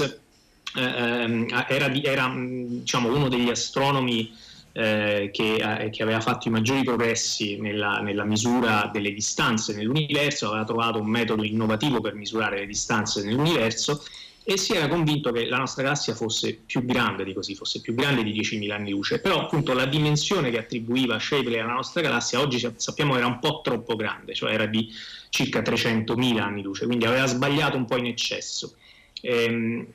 eh, 0.76 0.82
ehm, 0.82 1.48
era, 1.68 1.94
era 1.94 2.34
diciamo, 2.36 3.14
uno 3.14 3.30
degli 3.30 3.50
astronomi 3.50 4.34
eh, 4.74 5.30
che, 5.34 5.56
eh, 5.56 5.90
che, 5.90 6.04
aveva 6.04 6.22
fatto 6.22 6.48
i 6.48 6.52
maggiori 6.52 6.84
progressi 6.84 7.58
nella, 7.58 8.00
nella, 8.00 8.24
misura 8.24 8.90
delle 8.92 9.12
distanze 9.12 9.76
nell'universo, 9.76 10.48
aveva 10.48 10.64
trovato 10.64 11.00
un 11.00 11.08
metodo 11.08 11.44
innovativo 11.44 12.00
per 12.00 12.16
misurare 12.16 12.60
le 12.60 12.66
distanze 12.66 13.24
nell'universo 13.24 14.04
e 14.44 14.58
si 14.58 14.74
era 14.74 14.88
convinto 14.88 15.32
che 15.32 15.46
la 15.46 15.58
nostra 15.58 15.84
galassia 15.84 16.16
fosse 16.16 16.62
più 16.66 16.84
grande 16.84 17.24
di 17.24 17.34
così, 17.34 17.56
fosse 17.56 17.80
più 17.80 17.94
grande 17.94 18.24
di 18.24 18.34
10.000 18.34 18.72
anni 18.72 18.90
luce, 18.90 19.20
però 19.20 19.42
appunto 19.42 19.74
la 19.74 19.86
dimensione 19.86 20.50
che 20.50 20.58
attribuiva 20.58 21.20
Shapley 21.20 21.60
alla 21.60 21.74
nostra 21.74 22.02
galassia 22.02 22.40
oggi 22.40 22.60
sappiamo 22.76 23.16
era 23.16 23.28
un 23.28 23.40
po' 23.40 23.62
troppo 23.64 23.96
grande, 23.96 24.34
cioè 24.34 24.54
era 24.54 24.66
di 24.66 24.90
circa 25.30 25.62
300.000 25.62 26.40
anni 26.40 26.64
luce, 26.64 26.86
quindi 26.86 27.06
aveva 27.06 27.28
sbagliato 27.28 27.78
un 27.78 27.86
po' 27.86 27.98
in 27.98 28.08
eccesso. 28.08 28.76
Ehm, 29.22 29.86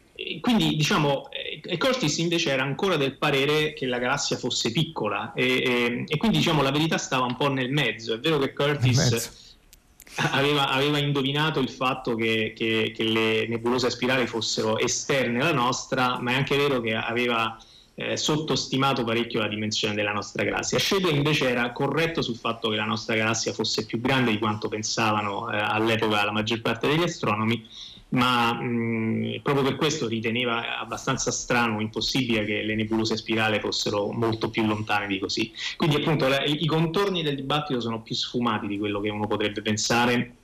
quindi 0.41 0.77
diciamo, 0.77 1.29
e 1.31 1.77
Curtis 1.77 2.17
invece 2.19 2.51
era 2.51 2.63
ancora 2.63 2.97
del 2.97 3.19
parere 3.19 3.75
che 3.75 3.87
la 3.87 3.99
galassia 3.99 4.39
fosse 4.39 4.73
piccola 4.73 5.33
e, 5.35 5.45
e, 5.45 6.05
e 6.07 6.17
quindi 6.17 6.39
diciamo 6.39 6.63
la 6.63 6.71
verità 6.71 6.97
stava 6.97 7.27
un 7.27 7.37
po' 7.37 7.49
nel 7.49 7.71
mezzo. 7.71 8.15
È 8.15 8.19
vero 8.19 8.39
che 8.39 8.55
Curtis 8.55 9.46
aveva, 10.17 10.69
aveva, 10.69 10.99
indovinato 10.99 11.61
il 11.61 11.69
fatto 11.69 12.15
che, 12.15 12.53
che, 12.57 12.93
che, 12.95 13.05
le 13.05 13.47
nebulose 13.47 13.87
a 13.87 14.27
fossero 14.27 14.79
esterne 14.79 15.41
alla 15.41 15.53
nostra, 15.53 16.19
ma 16.21 16.33
è 16.33 16.35
anche 16.35 16.57
vero 16.57 16.81
che 16.81 16.95
aveva 16.95 17.59
eh, 17.95 18.17
sottostimato 18.17 19.05
parecchio 19.05 19.41
la 19.41 19.49
dimensione 19.49 19.95
della 19.95 20.13
nostra 20.13 20.45
galassia. 20.45 20.79
Shapley 20.79 21.17
invece 21.17 21.49
era 21.49 21.73
corretto 21.73 22.23
sul 22.23 22.37
fatto 22.37 22.69
che 22.69 22.77
la 22.77 22.85
nostra 22.85 23.15
galassia 23.15 23.53
fosse 23.53 23.87
più 23.87 24.01
grande 24.01 24.31
di 24.31 24.39
quanto 24.39 24.69
pensavano 24.69 25.51
eh, 25.51 25.57
all'epoca 25.59 26.25
la 26.25 26.33
maggior 26.33 26.61
parte 26.61 26.89
degli 26.89 27.03
astronomi 27.03 27.67
ma 28.11 28.53
mh, 28.53 29.41
proprio 29.43 29.65
per 29.65 29.77
questo 29.77 30.07
riteneva 30.07 30.79
abbastanza 30.79 31.31
strano, 31.31 31.81
impossibile 31.81 32.45
che 32.45 32.63
le 32.63 32.75
nebulose 32.75 33.17
spirale 33.17 33.61
fossero 33.61 34.13
molto 34.13 34.49
più 34.49 34.65
lontane 34.65 35.07
di 35.07 35.19
così. 35.19 35.53
Quindi 35.77 35.97
appunto 35.97 36.29
la, 36.29 36.45
i 36.45 36.67
contorni 36.67 37.23
del 37.23 37.35
dibattito 37.35 37.81
sono 37.81 38.03
più 38.03 38.15
sfumati 38.15 38.67
di 38.67 38.79
quello 38.79 39.01
che 39.01 39.11
uno 39.11 39.27
potrebbe 39.27 39.63
pensare. 39.63 40.35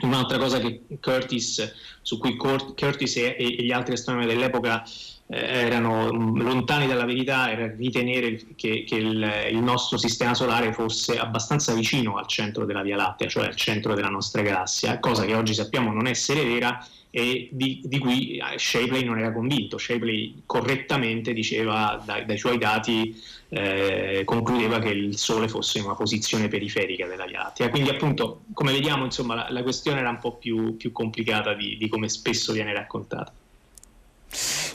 Un'altra 0.00 0.38
cosa 0.38 0.58
che 0.58 0.80
Curtis, 1.00 1.74
su 2.00 2.18
cui 2.18 2.34
Curtis 2.34 3.16
e, 3.16 3.36
e 3.38 3.62
gli 3.62 3.70
altri 3.70 3.92
astronomi 3.92 4.26
dell'epoca 4.26 4.82
erano 5.28 6.12
mm, 6.12 6.40
lontani 6.40 6.86
dalla 6.86 7.04
verità 7.04 7.50
era 7.50 7.72
ritenere 7.74 8.38
che, 8.54 8.84
che 8.86 8.96
il, 8.96 9.48
il, 9.50 9.58
nostro 9.58 9.96
sistema 9.96 10.34
solare 10.34 10.72
fosse 10.72 11.18
abbastanza 11.18 11.72
vicino 11.74 12.16
al 12.16 12.26
centro 12.26 12.64
della 12.64 12.82
Via 12.82 12.96
Lattea, 12.96 13.28
cioè 13.28 13.46
al 13.46 13.56
centro 13.56 13.94
della 13.94 14.08
nostra 14.10 14.42
galassia, 14.42 14.98
cosa 14.98 15.24
che 15.24 15.34
oggi 15.34 15.54
sappiamo 15.54 15.92
non 15.92 16.06
essere 16.06 16.44
vera 16.44 16.84
e 17.14 17.50
di, 17.52 17.82
di 17.84 17.98
cui 17.98 18.38
eh, 18.38 18.58
Shapley 18.58 19.04
non 19.04 19.18
era 19.18 19.32
convinto. 19.32 19.76
Shapley 19.76 20.42
correttamente 20.46 21.34
diceva 21.34 22.02
dai, 22.02 22.24
dai 22.24 22.38
suoi 22.38 22.56
dati, 22.56 23.14
eh, 23.50 24.22
concludeva 24.24 24.78
che 24.78 24.88
il 24.88 25.18
Sole 25.18 25.46
fosse 25.46 25.78
in 25.78 25.84
una 25.84 25.94
posizione 25.94 26.48
periferica 26.48 27.06
della 27.06 27.26
Via 27.26 27.40
Lattea. 27.40 27.68
Quindi 27.68 27.90
appunto, 27.90 28.44
come 28.54 28.72
vediamo, 28.72 29.04
insomma, 29.04 29.34
la, 29.34 29.46
la 29.50 29.62
questione 29.62 30.00
era 30.00 30.08
un 30.08 30.18
po' 30.18 30.36
più, 30.36 30.76
più 30.78 30.90
complicata 30.90 31.52
di, 31.52 31.76
di 31.76 31.86
come 31.88 32.08
spesso 32.08 32.52
viene 32.54 32.72
raccontata. 32.72 33.30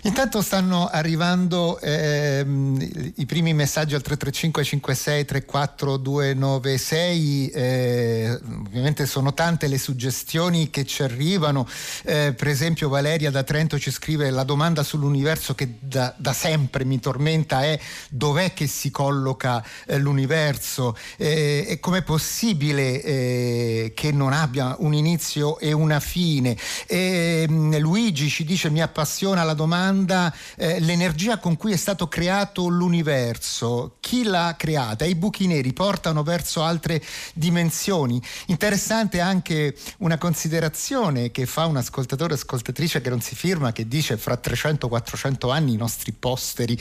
Intanto 0.04 0.42
stanno 0.44 0.88
arrivando 0.88 1.80
ehm, 1.80 3.14
i 3.16 3.26
primi 3.26 3.54
messaggi 3.54 3.96
al 3.96 4.02
335 4.02 4.64
56 4.64 5.26
34 5.26 5.98
296, 5.98 7.50
eh, 7.50 8.40
ovviamente 8.68 9.08
sono 9.08 9.34
tante 9.34 9.68
le 9.68 9.80
suggestioni 9.80 10.70
che 10.70 10.86
ci 10.86 11.02
arrivano, 11.02 11.68
eh, 12.04 12.34
per 12.38 12.48
esempio 12.48 12.90
Valeria 12.90 13.32
da 13.32 13.42
Trento 13.44 13.80
ci 13.80 13.90
scrive 13.90 14.30
la 14.30 14.44
domanda 14.44 14.84
sull'universo 14.84 15.56
che 15.56 15.78
da, 15.80 16.14
da 16.16 16.34
sempre 16.34 16.86
mi 16.86 17.00
tormenta 17.00 17.64
è 17.64 17.80
dov'è 18.10 18.54
che 18.54 18.68
si 18.68 18.92
colloca 18.92 19.66
eh, 19.88 19.98
l'universo 19.98 20.96
eh, 21.18 21.66
e 21.68 21.80
com'è 21.80 22.04
possibile 22.04 23.02
eh, 23.02 23.92
che 23.96 24.12
non 24.12 24.32
abbia 24.32 24.76
un 24.80 24.94
inizio 24.94 25.58
e 25.58 25.72
una 25.72 26.00
fine. 26.00 26.56
Ehm, 26.86 27.78
Luigi 27.80 28.30
ci 28.30 28.44
dice 28.44 28.70
mi 28.70 28.82
appassiona 28.82 29.44
la 29.44 29.54
domanda 29.54 29.96
domanda 29.98 30.34
eh, 30.56 30.80
l'energia 30.80 31.40
con 31.40 31.58
cui 31.58 31.72
è 31.72 31.76
stato 31.76 32.08
creato 32.08 32.68
l'universo. 32.68 33.98
Chi 34.00 34.24
l'ha 34.24 34.56
creata? 34.58 35.06
I 35.06 35.16
buchi 35.16 35.48
neri 35.48 35.74
portano 35.74 36.24
verso 36.24 36.64
altre 36.64 37.02
dimensioni. 37.34 38.22
Interessante 38.48 39.20
anche 39.20 39.76
una 40.00 40.18
considerazione 40.18 41.32
che 41.32 41.46
fa 41.46 41.66
un 41.66 41.78
ascoltatore 41.78 42.36
ascoltatrice 42.36 43.02
che 43.02 43.10
non 43.10 43.22
si 43.22 43.36
firma, 43.36 43.72
che 43.72 43.88
dice 43.88 44.18
fra 44.18 44.40
300-400 44.42 45.52
anni 45.52 45.74
i 45.74 45.78
nostri 45.78 46.12
posteri 46.12 46.78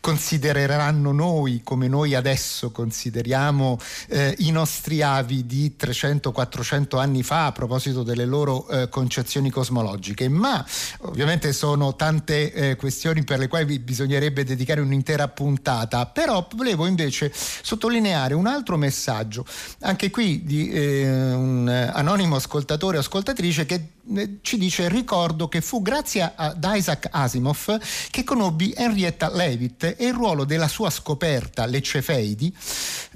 considereranno 0.00 1.12
noi 1.12 1.62
come 1.64 1.88
noi 1.88 2.14
adesso 2.14 2.70
consideriamo 2.70 3.78
eh, 4.08 4.34
i 4.38 4.50
nostri 4.50 5.02
avi 5.02 5.46
di 5.46 5.74
300-400 5.78 6.98
anni 6.98 7.22
fa 7.22 7.46
a 7.46 7.52
proposito 7.52 8.02
delle 8.02 8.24
loro 8.24 8.68
eh, 8.68 8.88
concezioni 8.88 9.50
cosmologiche. 9.50 10.28
Ma 10.28 10.64
ovviamente 11.00 11.52
sono 11.52 11.96
tante 11.96 12.49
eh, 12.52 12.76
questioni 12.76 13.24
per 13.24 13.38
le 13.38 13.48
quali 13.48 13.78
bisognerebbe 13.78 14.44
dedicare 14.44 14.80
un'intera 14.80 15.28
puntata, 15.28 16.06
però 16.06 16.46
volevo 16.54 16.86
invece 16.86 17.32
sottolineare 17.34 18.34
un 18.34 18.46
altro 18.46 18.76
messaggio, 18.76 19.44
anche 19.80 20.10
qui 20.10 20.44
di 20.44 20.70
eh, 20.70 21.32
un 21.32 21.68
anonimo 21.68 22.36
ascoltatore 22.36 22.96
o 22.96 23.00
ascoltatrice 23.00 23.66
che 23.66 23.98
ci 24.42 24.58
dice 24.58 24.88
ricordo 24.88 25.48
che 25.48 25.60
fu 25.60 25.82
grazie 25.82 26.32
ad 26.34 26.66
Isaac 26.74 27.08
Asimov 27.10 27.78
che 28.10 28.24
conobbi 28.24 28.72
Henrietta 28.76 29.30
Leavitt 29.32 29.94
e 29.96 30.06
il 30.06 30.14
ruolo 30.14 30.44
della 30.44 30.68
sua 30.68 30.90
scoperta, 30.90 31.66
le 31.66 31.80
Cefeidi, 31.82 32.54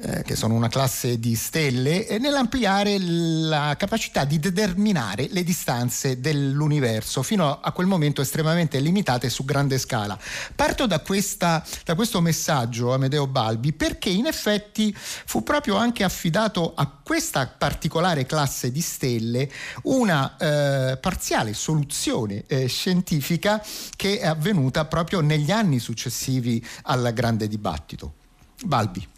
eh, 0.02 0.22
che 0.22 0.36
sono 0.36 0.54
una 0.54 0.68
classe 0.68 1.18
di 1.18 1.34
stelle, 1.34 2.06
eh, 2.06 2.18
nell'ampliare 2.18 2.98
la 2.98 3.74
capacità 3.78 4.24
di 4.24 4.38
determinare 4.38 5.28
le 5.30 5.42
distanze 5.42 6.20
dell'universo, 6.20 7.22
fino 7.22 7.60
a 7.60 7.72
quel 7.72 7.86
momento 7.86 8.20
estremamente 8.20 8.78
limitate 8.78 9.28
su 9.30 9.44
grande 9.44 9.78
scala. 9.78 10.18
Parto 10.54 10.86
da, 10.86 11.00
questa, 11.00 11.64
da 11.84 11.94
questo 11.94 12.20
messaggio, 12.20 12.92
Amedeo 12.92 13.26
Balbi, 13.26 13.72
perché 13.72 14.10
in 14.10 14.26
effetti 14.26 14.94
fu 14.96 15.42
proprio 15.42 15.76
anche 15.76 16.04
affidato 16.04 16.72
a 16.74 16.86
questa 17.02 17.46
particolare 17.46 18.26
classe 18.26 18.70
di 18.70 18.80
stelle 18.80 19.50
una 19.82 20.36
eh, 20.36 20.73
eh, 20.74 20.96
parziale 20.96 21.54
soluzione 21.54 22.44
eh, 22.46 22.66
scientifica 22.66 23.62
che 23.96 24.18
è 24.18 24.26
avvenuta 24.26 24.84
proprio 24.84 25.20
negli 25.20 25.50
anni 25.50 25.78
successivi 25.78 26.64
al 26.82 27.12
grande 27.14 27.48
dibattito. 27.48 28.14
Balbi. 28.64 29.13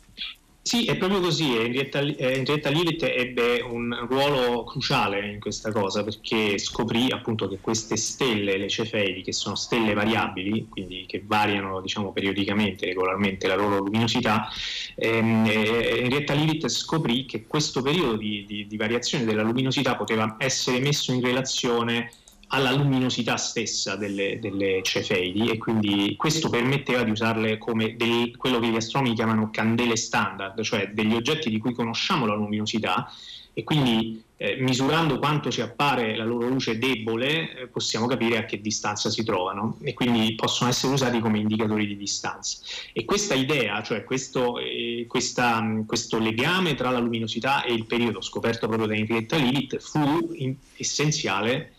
Sì, 0.67 0.85
è 0.87 0.97
proprio 0.97 1.21
così. 1.21 1.57
Henrietta, 1.57 2.01
Henrietta 2.01 2.71
Leavitt 2.71 3.05
ebbe 3.05 3.61
un 3.61 4.05
ruolo 4.09 4.65
cruciale 4.65 5.31
in 5.31 5.39
questa 5.39 5.71
cosa 5.71 6.03
perché 6.03 6.59
scoprì 6.59 7.13
appunto 7.13 7.47
che 7.47 7.59
queste 7.61 7.97
stelle, 7.97 8.57
le 8.57 8.69
cefeidi, 8.69 9.23
che 9.23 9.31
sono 9.31 9.55
stelle 9.55 9.95
variabili, 9.95 10.67
quindi 10.69 11.05
che 11.07 11.23
variano 11.25 11.81
diciamo, 11.81 12.11
periodicamente, 12.11 12.85
regolarmente 12.85 13.47
la 13.47 13.55
loro 13.55 13.79
luminosità, 13.79 14.49
ehm, 14.97 15.47
eh, 15.47 16.01
Henrietta 16.01 16.35
Leavitt 16.35 16.67
scoprì 16.67 17.27
che 17.27 17.47
questo 17.47 17.81
periodo 17.81 18.17
di, 18.17 18.45
di, 18.45 18.67
di 18.67 18.77
variazione 18.77 19.25
della 19.25 19.43
luminosità 19.43 19.95
poteva 19.95 20.35
essere 20.41 20.81
messo 20.81 21.13
in 21.13 21.21
relazione 21.21 22.11
alla 22.49 22.73
luminosità 22.73 23.37
stessa 23.37 23.97
delle, 23.97 24.39
delle, 24.39 24.81
cefeidi 24.83 25.51
e 25.51 25.59
quindi 25.59 26.15
questo 26.17 26.49
permetteva 26.49 27.03
di 27.03 27.11
usarle 27.11 27.59
come 27.59 27.97
del, 27.97 28.37
quello 28.37 28.61
che 28.61 28.69
gli 28.69 28.77
astronomi 28.77 29.15
chiamano 29.15 29.51
candele 29.51 29.97
standard, 29.97 30.61
cioè 30.63 30.91
degli 30.93 31.15
oggetti 31.15 31.51
di 31.51 31.59
cui 31.59 31.73
conosciamo 31.73 32.27
la 32.27 32.35
luminosità 32.35 33.11
e 33.53 33.65
quindi 33.65 34.23
eh, 34.37 34.57
misurando 34.61 35.19
quanto 35.19 35.51
ci 35.51 35.63
appare 35.63 36.15
la 36.15 36.25
loro 36.25 36.47
luce 36.47 36.77
debole 36.77 37.57
eh, 37.57 37.67
possiamo 37.69 38.07
capire 38.07 38.37
a 38.37 38.45
che 38.45 38.61
distanza 38.61 39.09
si 39.09 39.25
trovano 39.25 39.79
e 39.83 39.95
quindi 39.95 40.35
possono 40.35 40.69
essere 40.69 40.93
usati 40.93 41.21
come 41.21 41.39
indicatori 41.39 41.87
di 41.87 41.97
distanza. 41.97 42.59
E 42.93 43.07
questa 43.07 43.35
idea, 43.35 43.83
cioè 43.83 44.05
questo, 44.05 44.59
eh, 44.59 45.07
questa, 45.09 45.83
questo 45.87 46.19
legame 46.19 46.75
tra 46.75 46.91
la 46.91 46.99
luminosità 46.99 47.65
e 47.65 47.73
il 47.73 47.87
periodo 47.87 48.21
scoperto 48.21 48.67
proprio 48.67 48.87
da 48.87 48.95
Henrietta 48.95 49.37
Lilith 49.37 49.79
fu 49.79 50.31
in, 50.35 50.55
essenziale 50.77 51.76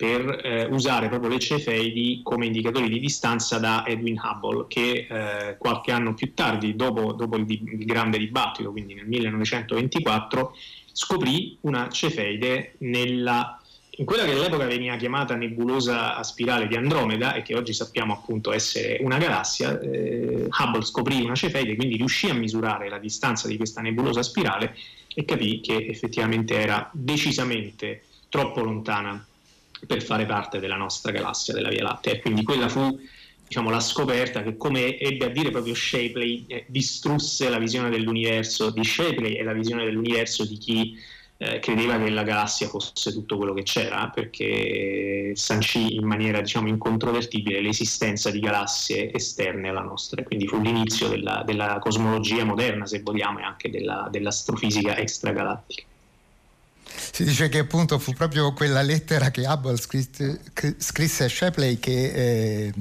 per 0.00 0.40
eh, 0.42 0.64
usare 0.64 1.10
proprio 1.10 1.28
le 1.28 1.38
cefeidi 1.38 2.22
come 2.24 2.46
indicatori 2.46 2.88
di 2.88 2.98
distanza 2.98 3.58
da 3.58 3.84
Edwin 3.86 4.18
Hubble 4.18 4.64
che 4.66 5.06
eh, 5.06 5.58
qualche 5.58 5.92
anno 5.92 6.14
più 6.14 6.32
tardi, 6.32 6.74
dopo, 6.74 7.12
dopo 7.12 7.36
il, 7.36 7.44
il, 7.46 7.84
grande 7.84 8.16
dibattito, 8.16 8.70
quindi 8.70 8.94
nel 8.94 9.06
1924, 9.06 10.56
scoprì 10.90 11.58
una 11.62 11.90
cefeide 11.90 12.76
nella, 12.78 13.60
in 13.96 14.06
quella 14.06 14.24
che 14.24 14.32
all'epoca 14.32 14.64
veniva 14.64 14.96
chiamata 14.96 15.36
nebulosa 15.36 16.16
a 16.16 16.22
spirale 16.22 16.66
di 16.66 16.76
Andromeda 16.76 17.34
e 17.34 17.42
che 17.42 17.54
oggi 17.54 17.74
sappiamo 17.74 18.14
appunto 18.14 18.52
essere 18.52 18.96
una 19.02 19.18
galassia. 19.18 19.78
Eh, 19.80 20.48
Hubble 20.48 20.82
scoprì 20.82 21.20
una 21.20 21.34
cefeide, 21.34 21.76
quindi 21.76 21.96
riuscì 21.96 22.30
a 22.30 22.34
misurare 22.34 22.88
la 22.88 22.98
distanza 22.98 23.48
di 23.48 23.58
questa 23.58 23.82
nebulosa 23.82 24.22
spirale 24.22 24.74
e 25.14 25.26
capì 25.26 25.60
che 25.60 25.76
effettivamente 25.76 26.58
era 26.58 26.88
decisamente 26.94 28.04
troppo 28.30 28.62
lontana 28.62 29.26
per 29.86 30.02
fare 30.02 30.26
parte 30.26 30.58
della 30.58 30.76
nostra 30.76 31.12
galassia, 31.12 31.54
della 31.54 31.68
Via 31.68 31.82
Lattea. 31.82 32.14
E 32.14 32.20
quindi 32.20 32.42
quella 32.42 32.68
fu 32.68 32.98
diciamo, 33.50 33.68
la 33.68 33.80
scoperta 33.80 34.44
che, 34.44 34.56
come 34.56 34.96
ebbe 34.96 35.24
a 35.24 35.28
dire 35.28 35.50
proprio 35.50 35.74
Shapley, 35.74 36.44
eh, 36.46 36.64
distrusse 36.68 37.48
la 37.48 37.58
visione 37.58 37.90
dell'universo 37.90 38.70
di 38.70 38.84
Shapley 38.84 39.34
e 39.34 39.42
la 39.42 39.52
visione 39.52 39.84
dell'universo 39.84 40.44
di 40.44 40.56
chi 40.56 40.96
eh, 41.42 41.58
credeva 41.58 41.98
che 41.98 42.10
la 42.10 42.22
galassia 42.22 42.68
fosse 42.68 43.12
tutto 43.12 43.36
quello 43.36 43.52
che 43.52 43.64
c'era, 43.64 44.08
perché 44.14 45.32
sancì 45.34 45.96
in 45.96 46.06
maniera 46.06 46.40
diciamo, 46.40 46.68
incontrovertibile 46.68 47.60
l'esistenza 47.60 48.30
di 48.30 48.38
galassie 48.38 49.12
esterne 49.12 49.68
alla 49.70 49.80
nostra. 49.80 50.22
Quindi 50.22 50.46
fu 50.46 50.60
l'inizio 50.60 51.08
della, 51.08 51.42
della 51.44 51.78
cosmologia 51.80 52.44
moderna, 52.44 52.86
se 52.86 53.00
vogliamo, 53.00 53.40
e 53.40 53.42
anche 53.42 53.68
della, 53.68 54.06
dell'astrofisica 54.10 54.96
extragalattica. 54.96 55.88
Si 57.12 57.24
dice 57.24 57.48
che 57.48 57.58
appunto 57.58 57.98
fu 57.98 58.12
proprio 58.12 58.52
quella 58.52 58.82
lettera 58.82 59.30
che 59.30 59.46
Hubble 59.46 59.76
scrisse, 59.76 60.40
scrisse 60.78 61.24
a 61.24 61.28
Shapley 61.28 61.78
che 61.78 62.12
eh, 62.12 62.72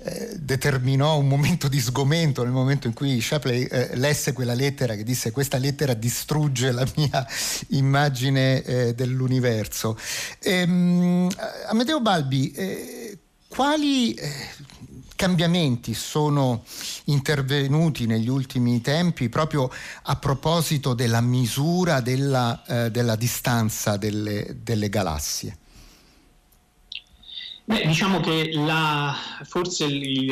eh, 0.00 0.36
determinò 0.38 1.18
un 1.18 1.26
momento 1.26 1.66
di 1.68 1.80
sgomento 1.80 2.44
nel 2.44 2.52
momento 2.52 2.86
in 2.86 2.92
cui 2.92 3.20
Shapley 3.20 3.64
eh, 3.64 3.96
lesse 3.96 4.32
quella 4.32 4.54
lettera 4.54 4.94
che 4.94 5.02
disse 5.02 5.32
questa 5.32 5.58
lettera 5.58 5.94
distrugge 5.94 6.70
la 6.70 6.86
mia 6.96 7.26
immagine 7.70 8.62
eh, 8.62 8.94
dell'universo. 8.94 9.98
Ehm, 10.40 11.28
Amedeo 11.66 12.00
Balbi, 12.00 12.52
eh, 12.52 13.18
quali 13.48 14.14
eh, 14.14 14.30
cambiamenti 15.18 15.94
sono 15.94 16.62
intervenuti 17.06 18.06
negli 18.06 18.28
ultimi 18.28 18.80
tempi 18.80 19.28
proprio 19.28 19.68
a 20.02 20.14
proposito 20.14 20.94
della 20.94 21.20
misura 21.20 22.00
della, 22.00 22.62
eh, 22.64 22.90
della 22.92 23.16
distanza 23.16 23.96
delle, 23.96 24.58
delle 24.62 24.88
galassie? 24.88 25.56
Beh, 27.68 27.86
diciamo 27.86 28.20
che 28.20 28.50
la, 28.54 29.14
forse 29.42 29.84
il, 29.84 30.30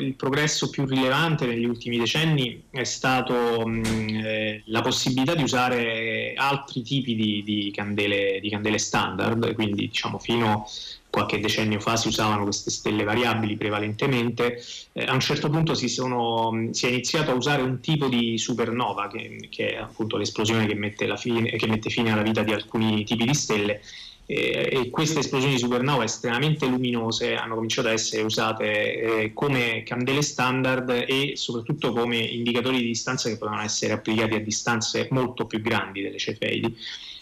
il, 0.00 0.14
progresso 0.16 0.68
più 0.68 0.84
rilevante 0.84 1.46
negli 1.46 1.64
ultimi 1.64 1.96
decenni 1.96 2.64
è 2.68 2.84
stato 2.84 3.66
mh, 3.66 4.20
eh, 4.22 4.62
la 4.66 4.82
possibilità 4.82 5.34
di 5.34 5.42
usare 5.42 6.34
altri 6.36 6.82
tipi 6.82 7.14
di, 7.14 7.42
di, 7.42 7.72
candele, 7.74 8.38
di, 8.38 8.50
candele, 8.50 8.76
standard, 8.76 9.54
quindi 9.54 9.88
diciamo 9.88 10.18
fino 10.18 10.68
qualche 11.08 11.40
decennio 11.40 11.80
fa 11.80 11.96
si 11.96 12.08
usavano 12.08 12.42
queste 12.42 12.70
stelle 12.70 13.02
variabili 13.02 13.56
prevalentemente, 13.56 14.62
eh, 14.92 15.04
a 15.04 15.14
un 15.14 15.20
certo 15.20 15.48
punto 15.48 15.72
si, 15.74 15.88
sono, 15.88 16.68
si, 16.72 16.84
è 16.84 16.90
iniziato 16.90 17.30
a 17.30 17.34
usare 17.34 17.62
un 17.62 17.80
tipo 17.80 18.08
di 18.08 18.36
supernova, 18.36 19.08
che, 19.08 19.48
che 19.48 19.72
è 19.72 19.76
appunto 19.76 20.18
l'esplosione 20.18 20.66
che 20.66 20.74
mette, 20.74 21.16
fine, 21.16 21.52
che 21.52 21.66
mette 21.66 21.88
fine 21.88 22.12
alla 22.12 22.20
vita 22.20 22.42
di 22.42 22.52
alcuni 22.52 23.04
tipi 23.04 23.24
di 23.24 23.32
stelle, 23.32 23.80
e 24.26 24.88
queste 24.90 25.18
esplosioni 25.18 25.54
di 25.54 25.58
supernova 25.58 26.04
estremamente 26.04 26.66
luminose 26.66 27.34
hanno 27.34 27.56
cominciato 27.56 27.88
a 27.88 27.92
essere 27.92 28.22
usate 28.22 29.00
eh, 29.22 29.32
come 29.34 29.82
candele 29.84 30.22
standard 30.22 30.88
e 31.06 31.32
soprattutto 31.36 31.92
come 31.92 32.16
indicatori 32.16 32.78
di 32.78 32.86
distanza 32.86 33.28
che 33.28 33.36
potevano 33.36 33.62
essere 33.62 33.92
applicati 33.92 34.34
a 34.34 34.40
distanze 34.40 35.08
molto 35.10 35.44
più 35.44 35.60
grandi 35.60 36.00
delle 36.00 36.18
cefeidi. 36.18 36.74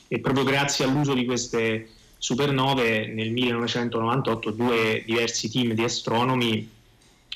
E 0.06 0.20
proprio 0.20 0.44
grazie 0.44 0.84
all'uso 0.84 1.14
di 1.14 1.24
queste 1.24 1.88
supernove 2.18 3.08
nel 3.08 3.32
1998 3.32 4.50
due 4.52 5.02
diversi 5.04 5.50
team 5.50 5.72
di 5.72 5.82
astronomi 5.82 6.70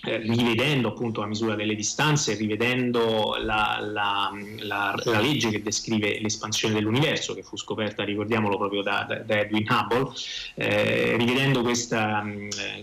eh, 0.05 0.19
rivedendo 0.19 0.89
appunto 0.89 1.21
la 1.21 1.27
misura 1.27 1.55
delle 1.55 1.75
distanze, 1.75 2.35
rivedendo 2.35 3.37
la, 3.41 3.79
la, 3.81 4.31
la, 4.59 4.95
la, 5.05 5.21
legge 5.21 5.49
che 5.49 5.63
descrive 5.63 6.21
l'espansione 6.21 6.75
dell'universo, 6.75 7.35
che 7.35 7.43
fu 7.43 7.57
scoperta, 7.57 8.05
ricordiamolo, 8.05 8.59
proprio 8.59 8.83
da, 8.83 9.23
da, 9.25 9.41
Edwin 9.41 9.67
Hubble, 9.69 10.13
eh, 10.55 11.17
rivedendo 11.17 11.63
questa, 11.63 12.25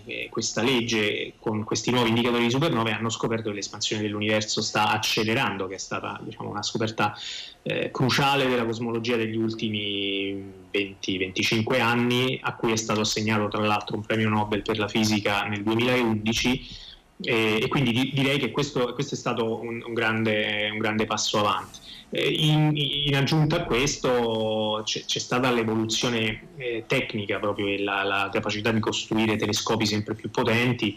eh, 0.06 0.28
questa, 0.30 0.64
legge 0.64 1.34
con 1.40 1.64
questi 1.64 1.92
nuovi 1.92 2.10
indicatori 2.10 2.44
di 2.44 2.50
supernove 2.50 2.92
hanno 2.92 3.10
scoperto 3.10 3.50
che 3.50 3.56
l'espansione 3.56 4.02
dell'universo 4.02 4.62
sta 4.62 4.90
accelerando, 4.90 5.68
che 5.68 5.76
è 5.76 5.80
stata 5.80 6.20
diciamo, 6.22 6.50
una 6.50 6.64
scoperta 6.64 7.16
eh, 7.62 7.92
cruciale 7.92 8.48
della 8.48 8.66
cosmologia 8.66 9.16
degli 9.16 9.38
ultimi 9.38 10.52
20-25 10.74 11.80
anni, 11.80 12.40
a 12.42 12.56
cui 12.56 12.72
è 12.72 12.76
stato 12.76 13.02
assegnato 13.02 13.48
tra 13.48 13.62
l'altro 13.62 13.96
un 13.96 14.02
premio 14.02 14.30
Nobel 14.30 14.64
per 14.64 14.80
la 14.80 14.88
fisica 14.88 15.44
nel 15.44 15.64
2011 15.64 16.82
e, 17.24 17.62
e 17.64 17.68
quindi 17.70 17.92
di, 17.92 18.12
direi 18.14 18.38
che 18.38 18.52
questo, 18.52 18.94
questo, 18.94 19.16
è 19.16 19.18
stato 19.18 19.60
un, 19.62 19.82
un, 19.86 19.94
grande, 19.94 20.70
un 20.72 20.78
grande, 20.78 21.06
passo 21.06 21.40
avanti. 21.40 21.80
In, 22.12 22.72
in, 22.76 23.16
aggiunta 23.16 23.56
a 23.56 23.64
questo 23.64 24.82
c'è, 24.86 25.04
c'è 25.06 25.18
stata 25.18 25.50
l'evoluzione 25.50 26.50
eh, 26.58 26.84
tecnica, 26.86 27.40
proprio 27.40 27.82
la, 27.84 28.04
la, 28.04 28.30
capacità 28.32 28.72
di 28.72 28.80
costruire 28.80 29.36
telescopi 29.36 29.88
sempre 29.88 30.14
più 30.14 30.30
potenti, 30.30 30.96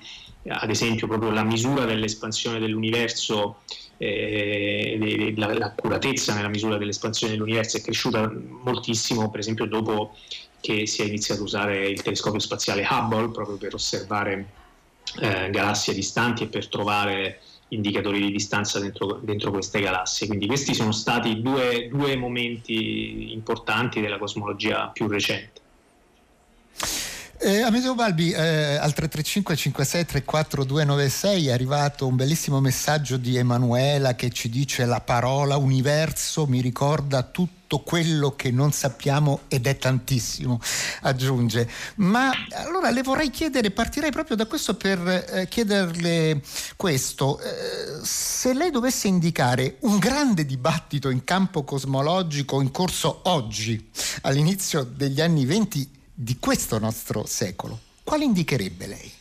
ad 0.48 0.68
esempio 0.68 1.06
proprio 1.06 1.30
la 1.30 1.42
misura 1.42 1.86
dell'espansione 1.86 2.58
dell'universo, 2.58 3.60
eh, 3.96 5.32
l'accuratezza 5.36 6.34
nella 6.34 6.48
misura 6.48 6.76
dell'espansione 6.76 7.32
dell'universo 7.32 7.78
è 7.78 7.80
cresciuta 7.80 8.30
moltissimo, 8.62 9.30
per 9.30 9.40
esempio 9.40 9.64
dopo 9.64 10.14
che 10.60 10.86
si 10.86 11.02
è 11.02 11.04
iniziato 11.06 11.42
a 11.42 11.44
usare 11.44 11.88
il 11.88 12.02
telescopio 12.02 12.40
spaziale 12.40 12.86
Hubble 12.88 13.30
proprio 13.30 13.56
per 13.56 13.72
osservare 13.72 14.55
eh, 15.18 15.50
galassie 15.50 15.94
distanti 15.94 16.44
e 16.44 16.46
per 16.46 16.68
trovare 16.68 17.40
indicatori 17.68 18.20
di 18.20 18.30
distanza 18.30 18.78
dentro, 18.78 19.18
dentro 19.22 19.50
queste 19.50 19.80
galassie. 19.80 20.26
Quindi 20.26 20.46
questi 20.46 20.74
sono 20.74 20.92
stati 20.92 21.40
due, 21.42 21.88
due 21.88 22.16
momenti 22.16 23.32
importanti 23.32 24.00
della 24.00 24.18
cosmologia 24.18 24.88
più 24.88 25.08
recente. 25.08 25.60
Eh, 27.38 27.60
Amedeo 27.60 27.94
Balbi, 27.94 28.30
eh, 28.30 28.76
al 28.76 28.94
335 28.94 29.56
56 29.56 30.06
34 30.06 30.64
296 30.64 31.48
è 31.48 31.52
arrivato 31.52 32.06
un 32.06 32.16
bellissimo 32.16 32.60
messaggio 32.60 33.18
di 33.18 33.36
Emanuela 33.36 34.14
che 34.14 34.30
ci 34.30 34.48
dice 34.48 34.86
la 34.86 35.02
parola 35.02 35.58
universo 35.58 36.46
mi 36.46 36.62
ricorda 36.62 37.22
tutto 37.24 37.80
quello 37.80 38.34
che 38.36 38.50
non 38.50 38.72
sappiamo 38.72 39.40
ed 39.48 39.66
è 39.66 39.76
tantissimo, 39.76 40.58
aggiunge. 41.02 41.68
Ma 41.96 42.32
allora 42.52 42.88
le 42.90 43.02
vorrei 43.02 43.28
chiedere, 43.28 43.70
partirei 43.70 44.12
proprio 44.12 44.36
da 44.36 44.46
questo 44.46 44.74
per 44.74 45.06
eh, 45.06 45.46
chiederle 45.46 46.40
questo. 46.76 47.38
Eh, 47.38 48.00
se 48.02 48.54
lei 48.54 48.70
dovesse 48.70 49.08
indicare 49.08 49.76
un 49.80 49.98
grande 49.98 50.46
dibattito 50.46 51.10
in 51.10 51.22
campo 51.22 51.64
cosmologico 51.64 52.62
in 52.62 52.70
corso 52.70 53.20
oggi, 53.24 53.90
all'inizio 54.22 54.84
degli 54.84 55.20
anni 55.20 55.44
20, 55.44 55.90
di 56.18 56.38
questo 56.40 56.78
nostro 56.78 57.26
secolo, 57.26 57.78
quale 58.02 58.24
indicherebbe 58.24 58.86
lei? 58.86 59.12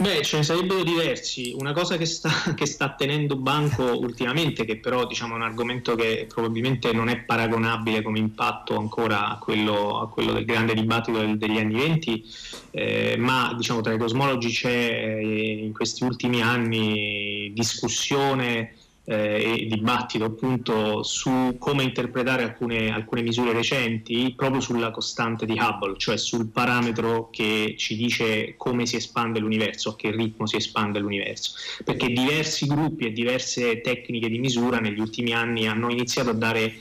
Beh, 0.00 0.22
ce 0.22 0.38
ne 0.38 0.42
sarebbero 0.42 0.82
diversi. 0.82 1.54
Una 1.54 1.74
cosa 1.74 1.98
che 1.98 2.06
sta, 2.06 2.30
che 2.56 2.64
sta, 2.64 2.94
tenendo 2.94 3.36
banco 3.36 3.98
ultimamente, 3.98 4.64
che 4.64 4.78
però 4.78 5.06
diciamo, 5.06 5.34
è 5.34 5.36
un 5.36 5.42
argomento 5.42 5.94
che 5.94 6.24
probabilmente 6.26 6.92
non 6.92 7.10
è 7.10 7.18
paragonabile 7.18 8.00
come 8.00 8.18
impatto 8.18 8.78
ancora 8.78 9.28
a 9.28 9.36
quello, 9.36 10.00
a 10.00 10.08
quello 10.08 10.32
del 10.32 10.46
grande 10.46 10.72
dibattito 10.72 11.18
del, 11.18 11.36
degli 11.36 11.58
anni 11.58 11.74
venti, 11.74 12.24
eh, 12.70 13.16
ma 13.18 13.52
diciamo, 13.54 13.82
tra 13.82 13.92
i 13.92 13.98
cosmologi 13.98 14.48
c'è 14.48 15.18
eh, 15.20 15.64
in 15.64 15.74
questi 15.74 16.04
ultimi 16.04 16.40
anni 16.40 17.52
discussione 17.54 18.76
eh, 19.04 19.58
e 19.62 19.66
dibattito 19.66 20.24
appunto 20.24 21.02
su 21.02 21.56
come 21.58 21.82
interpretare 21.82 22.42
alcune, 22.42 22.92
alcune, 22.92 23.22
misure 23.22 23.52
recenti 23.52 24.32
proprio 24.36 24.60
sulla 24.60 24.90
costante 24.90 25.46
di 25.46 25.58
Hubble, 25.58 25.96
cioè 25.96 26.16
sul 26.16 26.48
parametro 26.48 27.28
che 27.30 27.74
ci 27.76 27.96
dice 27.96 28.54
come 28.56 28.86
si 28.86 28.96
espande 28.96 29.38
l'universo, 29.38 29.90
a 29.90 29.96
che 29.96 30.10
ritmo 30.10 30.46
si 30.46 30.56
espande 30.56 30.98
l'universo, 30.98 31.52
perché 31.84 32.08
diversi 32.08 32.66
gruppi 32.66 33.06
e 33.06 33.12
diverse 33.12 33.80
tecniche 33.80 34.28
di 34.28 34.38
misura 34.38 34.78
negli 34.78 35.00
ultimi 35.00 35.32
anni 35.32 35.66
hanno 35.66 35.90
iniziato 35.90 36.30
a 36.30 36.34
dare 36.34 36.74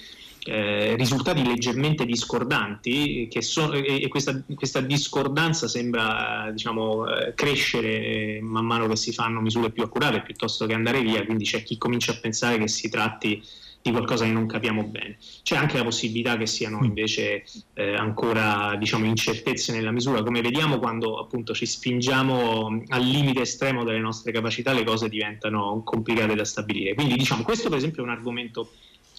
eh, 0.49 0.95
risultati 0.95 1.45
leggermente 1.45 2.05
discordanti 2.05 3.29
so, 3.39 3.71
e, 3.71 4.01
e 4.01 4.07
questa, 4.07 4.41
questa, 4.55 4.81
discordanza 4.81 5.67
sembra 5.67 6.49
diciamo, 6.51 7.07
eh, 7.07 7.33
crescere 7.35 8.39
man 8.41 8.65
mano 8.65 8.87
che 8.87 8.95
si 8.95 9.13
fanno 9.13 9.41
misure 9.41 9.69
più 9.69 9.83
accurate 9.83 10.21
piuttosto 10.21 10.65
che 10.65 10.73
andare 10.73 11.01
via, 11.01 11.23
quindi 11.23 11.43
c'è 11.43 11.61
chi 11.61 11.77
comincia 11.77 12.13
a 12.13 12.19
pensare 12.19 12.57
che 12.57 12.67
si 12.67 12.89
tratti 12.89 13.43
di 13.81 13.91
qualcosa 13.91 14.25
che 14.25 14.31
non 14.31 14.47
capiamo 14.47 14.83
bene. 14.85 15.17
C'è 15.43 15.55
anche 15.55 15.77
la 15.77 15.83
possibilità 15.83 16.35
che 16.35 16.47
siano 16.47 16.79
mm. 16.79 16.83
invece 16.83 17.43
eh, 17.75 17.95
ancora 17.95 18.75
diciamo, 18.75 19.05
incertezze 19.05 19.71
nella 19.71 19.91
misura, 19.91 20.23
come 20.23 20.41
vediamo 20.41 20.79
quando 20.79 21.19
appunto 21.19 21.53
ci 21.53 21.67
spingiamo 21.67 22.83
al 22.87 23.03
limite 23.03 23.41
estremo 23.41 23.83
delle 23.83 23.99
nostre 23.99 24.31
capacità 24.31 24.73
le 24.73 24.83
cose 24.83 25.09
diventano 25.09 25.83
complicate 25.85 26.33
da 26.33 26.43
stabilire. 26.43 26.95
Quindi 26.95 27.15
diciamo 27.15 27.43
questo 27.43 27.69
per 27.69 27.77
esempio 27.77 28.01
è 28.01 28.05
un 28.05 28.11
argomento 28.11 28.71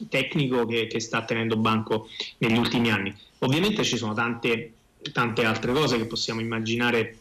tecnico 0.09 0.67
che, 0.67 0.87
che 0.87 1.01
sta 1.01 1.25
tenendo 1.25 1.57
banco 1.57 2.09
negli 2.39 2.57
ultimi 2.57 2.91
anni. 2.91 3.15
Ovviamente 3.39 3.85
ci 3.85 3.97
sono 3.97 4.15
tante, 4.15 4.73
tante 5.13 5.45
altre 5.45 5.73
cose 5.73 5.97
che 5.97 6.07
possiamo 6.07 6.41
immaginare 6.41 7.19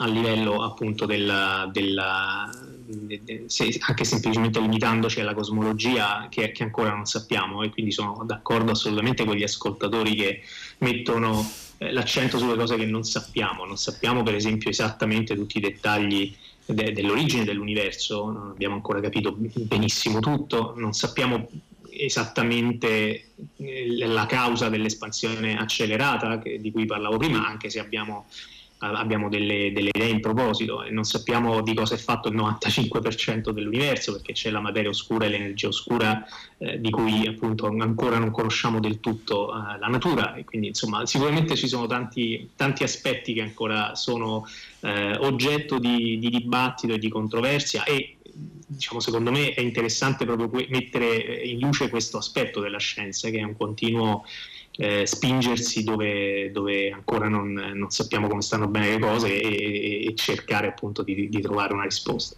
a 0.00 0.06
livello 0.06 0.62
appunto 0.62 1.06
della, 1.06 1.68
della 1.72 2.48
de, 2.86 3.44
se, 3.46 3.76
anche 3.80 4.04
semplicemente 4.04 4.60
limitandoci 4.60 5.20
alla 5.20 5.34
cosmologia 5.34 6.28
che, 6.30 6.52
che, 6.52 6.62
ancora 6.62 6.90
non 6.94 7.04
sappiamo 7.04 7.62
e 7.62 7.70
quindi 7.70 7.90
sono 7.90 8.22
d'accordo 8.24 8.72
assolutamente 8.72 9.24
con 9.24 9.34
gli 9.34 9.42
ascoltatori 9.42 10.14
che 10.14 10.42
mettono 10.78 11.48
eh, 11.78 11.92
l'accento 11.92 12.38
sulle 12.38 12.54
cose 12.54 12.76
che 12.76 12.86
non 12.86 13.02
sappiamo, 13.02 13.64
non 13.64 13.76
sappiamo 13.76 14.22
per 14.22 14.34
esempio 14.34 14.70
esattamente 14.70 15.34
tutti 15.34 15.58
i 15.58 15.60
dettagli 15.60 16.36
de, 16.64 16.92
dell'origine 16.92 17.44
dell'universo, 17.44 18.30
non 18.30 18.50
abbiamo 18.50 18.74
ancora 18.74 19.00
capito 19.00 19.34
benissimo 19.36 20.20
tutto, 20.20 20.74
non 20.76 20.92
sappiamo 20.92 21.48
esattamente 21.98 23.32
eh, 23.56 24.06
la 24.06 24.26
causa 24.26 24.68
dell'espansione 24.68 25.58
accelerata 25.58 26.38
che, 26.38 26.60
di 26.60 26.70
cui 26.70 26.86
parlavo 26.86 27.16
prima, 27.16 27.46
anche 27.46 27.70
se 27.70 27.80
abbiamo, 27.80 28.26
abbiamo 28.78 29.28
delle, 29.28 29.72
delle, 29.72 29.90
idee 29.92 30.08
in 30.08 30.20
proposito. 30.20 30.82
E 30.82 30.90
non 30.90 31.04
sappiamo 31.04 31.62
di 31.62 31.74
cosa 31.74 31.94
è 31.94 31.98
fatto 31.98 32.28
il 32.28 32.36
95% 32.36 33.50
dell'universo 33.50 34.12
perché 34.12 34.32
c'è 34.32 34.50
la 34.50 34.60
materia 34.60 34.90
oscura 34.90 35.26
e 35.26 35.28
l'energia 35.28 35.68
oscura 35.68 36.24
eh, 36.58 36.80
di 36.80 36.90
cui 36.90 37.26
appunto 37.26 37.66
ancora 37.66 38.18
non 38.18 38.30
conosciamo 38.30 38.80
del 38.80 39.00
tutto 39.00 39.50
eh, 39.50 39.78
la 39.78 39.88
natura. 39.88 40.34
E 40.34 40.44
quindi 40.44 40.68
insomma 40.68 41.06
sicuramente 41.06 41.56
ci 41.56 41.68
sono 41.68 41.86
tanti, 41.86 42.50
tanti 42.54 42.84
aspetti 42.84 43.32
che 43.32 43.42
ancora 43.42 43.94
sono 43.94 44.46
eh, 44.80 45.16
oggetto 45.16 45.78
di, 45.78 46.18
di 46.18 46.30
dibattito 46.30 46.94
e 46.94 46.98
di 46.98 47.08
controversia 47.08 47.84
e 47.84 48.17
diciamo, 48.66 49.00
secondo 49.00 49.30
me 49.30 49.54
è 49.54 49.60
interessante 49.60 50.24
proprio 50.24 50.66
mettere 50.68 51.42
in 51.42 51.58
luce 51.58 51.88
questo 51.88 52.18
aspetto 52.18 52.60
della 52.60 52.78
scienza, 52.78 53.30
che 53.30 53.38
è 53.38 53.42
un 53.42 53.56
continuo 53.56 54.24
eh, 54.76 55.06
spingersi 55.06 55.82
dove, 55.82 56.52
dove 56.52 56.90
ancora 56.90 57.28
non, 57.28 57.52
non, 57.52 57.90
sappiamo 57.90 58.28
come 58.28 58.42
stanno 58.42 58.68
bene 58.68 58.90
le 58.90 58.98
cose 59.00 59.40
e, 59.40 60.06
e 60.06 60.14
cercare 60.14 60.68
appunto 60.68 61.02
di, 61.02 61.28
di 61.28 61.40
trovare 61.40 61.72
una 61.72 61.82
risposta. 61.82 62.36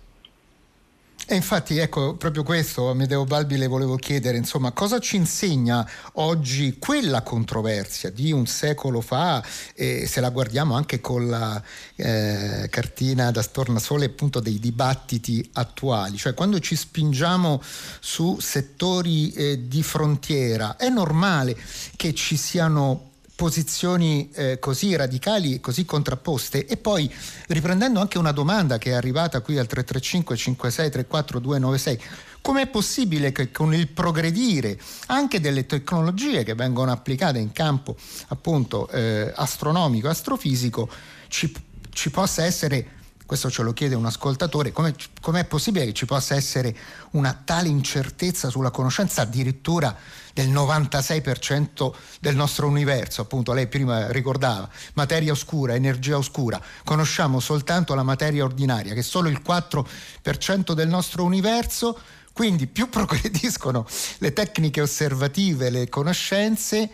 E 1.32 1.36
infatti, 1.36 1.78
ecco, 1.78 2.16
proprio 2.16 2.42
questo, 2.42 2.90
Amedeo 2.90 3.24
Balbi, 3.24 3.56
le 3.56 3.68
volevo 3.68 3.94
chiedere, 3.94 4.36
insomma, 4.36 4.72
cosa 4.72 4.98
ci 4.98 5.14
insegna 5.14 5.88
oggi 6.14 6.76
quella 6.76 7.22
controversia 7.22 8.10
di 8.10 8.32
un 8.32 8.46
secolo 8.46 9.00
fa, 9.00 9.40
e 9.76 10.08
se 10.08 10.20
la 10.20 10.30
guardiamo 10.30 10.74
anche 10.74 11.00
con 11.00 11.28
la 11.28 11.62
eh, 11.94 12.66
cartina 12.68 13.30
da 13.30 13.42
stornasole 13.42 14.06
appunto 14.06 14.40
dei 14.40 14.58
dibattiti 14.58 15.48
attuali, 15.52 16.16
cioè 16.16 16.34
quando 16.34 16.58
ci 16.58 16.74
spingiamo 16.74 17.62
su 18.00 18.40
settori 18.40 19.30
eh, 19.30 19.68
di 19.68 19.84
frontiera, 19.84 20.74
è 20.74 20.88
normale 20.88 21.56
che 21.94 22.12
ci 22.12 22.36
siano 22.36 23.09
posizioni 23.40 24.28
eh, 24.34 24.58
così 24.58 24.94
radicali, 24.94 25.60
così 25.60 25.86
contrapposte. 25.86 26.66
E 26.66 26.76
poi 26.76 27.10
riprendendo 27.46 27.98
anche 27.98 28.18
una 28.18 28.32
domanda 28.32 28.76
che 28.76 28.90
è 28.90 28.92
arrivata 28.92 29.40
qui 29.40 29.56
al 29.56 29.66
335 29.66 30.36
56 30.36 30.90
34 30.90 31.38
296 31.38 32.00
Com'è 32.42 32.66
possibile 32.68 33.32
che 33.32 33.50
con 33.50 33.72
il 33.72 33.88
progredire 33.88 34.78
anche 35.06 35.40
delle 35.40 35.64
tecnologie 35.64 36.44
che 36.44 36.54
vengono 36.54 36.90
applicate 36.92 37.38
in 37.38 37.52
campo 37.52 37.96
appunto 38.28 38.88
eh, 38.88 39.32
astronomico, 39.34 40.08
astrofisico, 40.08 40.90
ci, 41.28 41.50
ci 41.90 42.10
possa 42.10 42.44
essere 42.44 42.99
questo 43.30 43.48
ce 43.48 43.62
lo 43.62 43.72
chiede 43.72 43.94
un 43.94 44.06
ascoltatore, 44.06 44.72
come 44.72 44.92
è 45.40 45.44
possibile 45.44 45.84
che 45.84 45.92
ci 45.92 46.04
possa 46.04 46.34
essere 46.34 46.76
una 47.12 47.32
tale 47.44 47.68
incertezza 47.68 48.50
sulla 48.50 48.72
conoscenza 48.72 49.22
addirittura 49.22 49.96
del 50.34 50.50
96% 50.50 51.92
del 52.18 52.34
nostro 52.34 52.66
universo, 52.66 53.20
appunto 53.20 53.52
lei 53.52 53.68
prima 53.68 54.10
ricordava, 54.10 54.68
materia 54.94 55.30
oscura, 55.30 55.76
energia 55.76 56.16
oscura, 56.16 56.60
conosciamo 56.82 57.38
soltanto 57.38 57.94
la 57.94 58.02
materia 58.02 58.42
ordinaria, 58.42 58.94
che 58.94 58.98
è 58.98 59.04
solo 59.04 59.28
il 59.28 59.40
4% 59.46 60.72
del 60.72 60.88
nostro 60.88 61.22
universo, 61.22 62.00
quindi 62.32 62.66
più 62.66 62.88
progrediscono 62.90 63.86
le 64.18 64.32
tecniche 64.32 64.80
osservative, 64.80 65.70
le 65.70 65.88
conoscenze, 65.88 66.90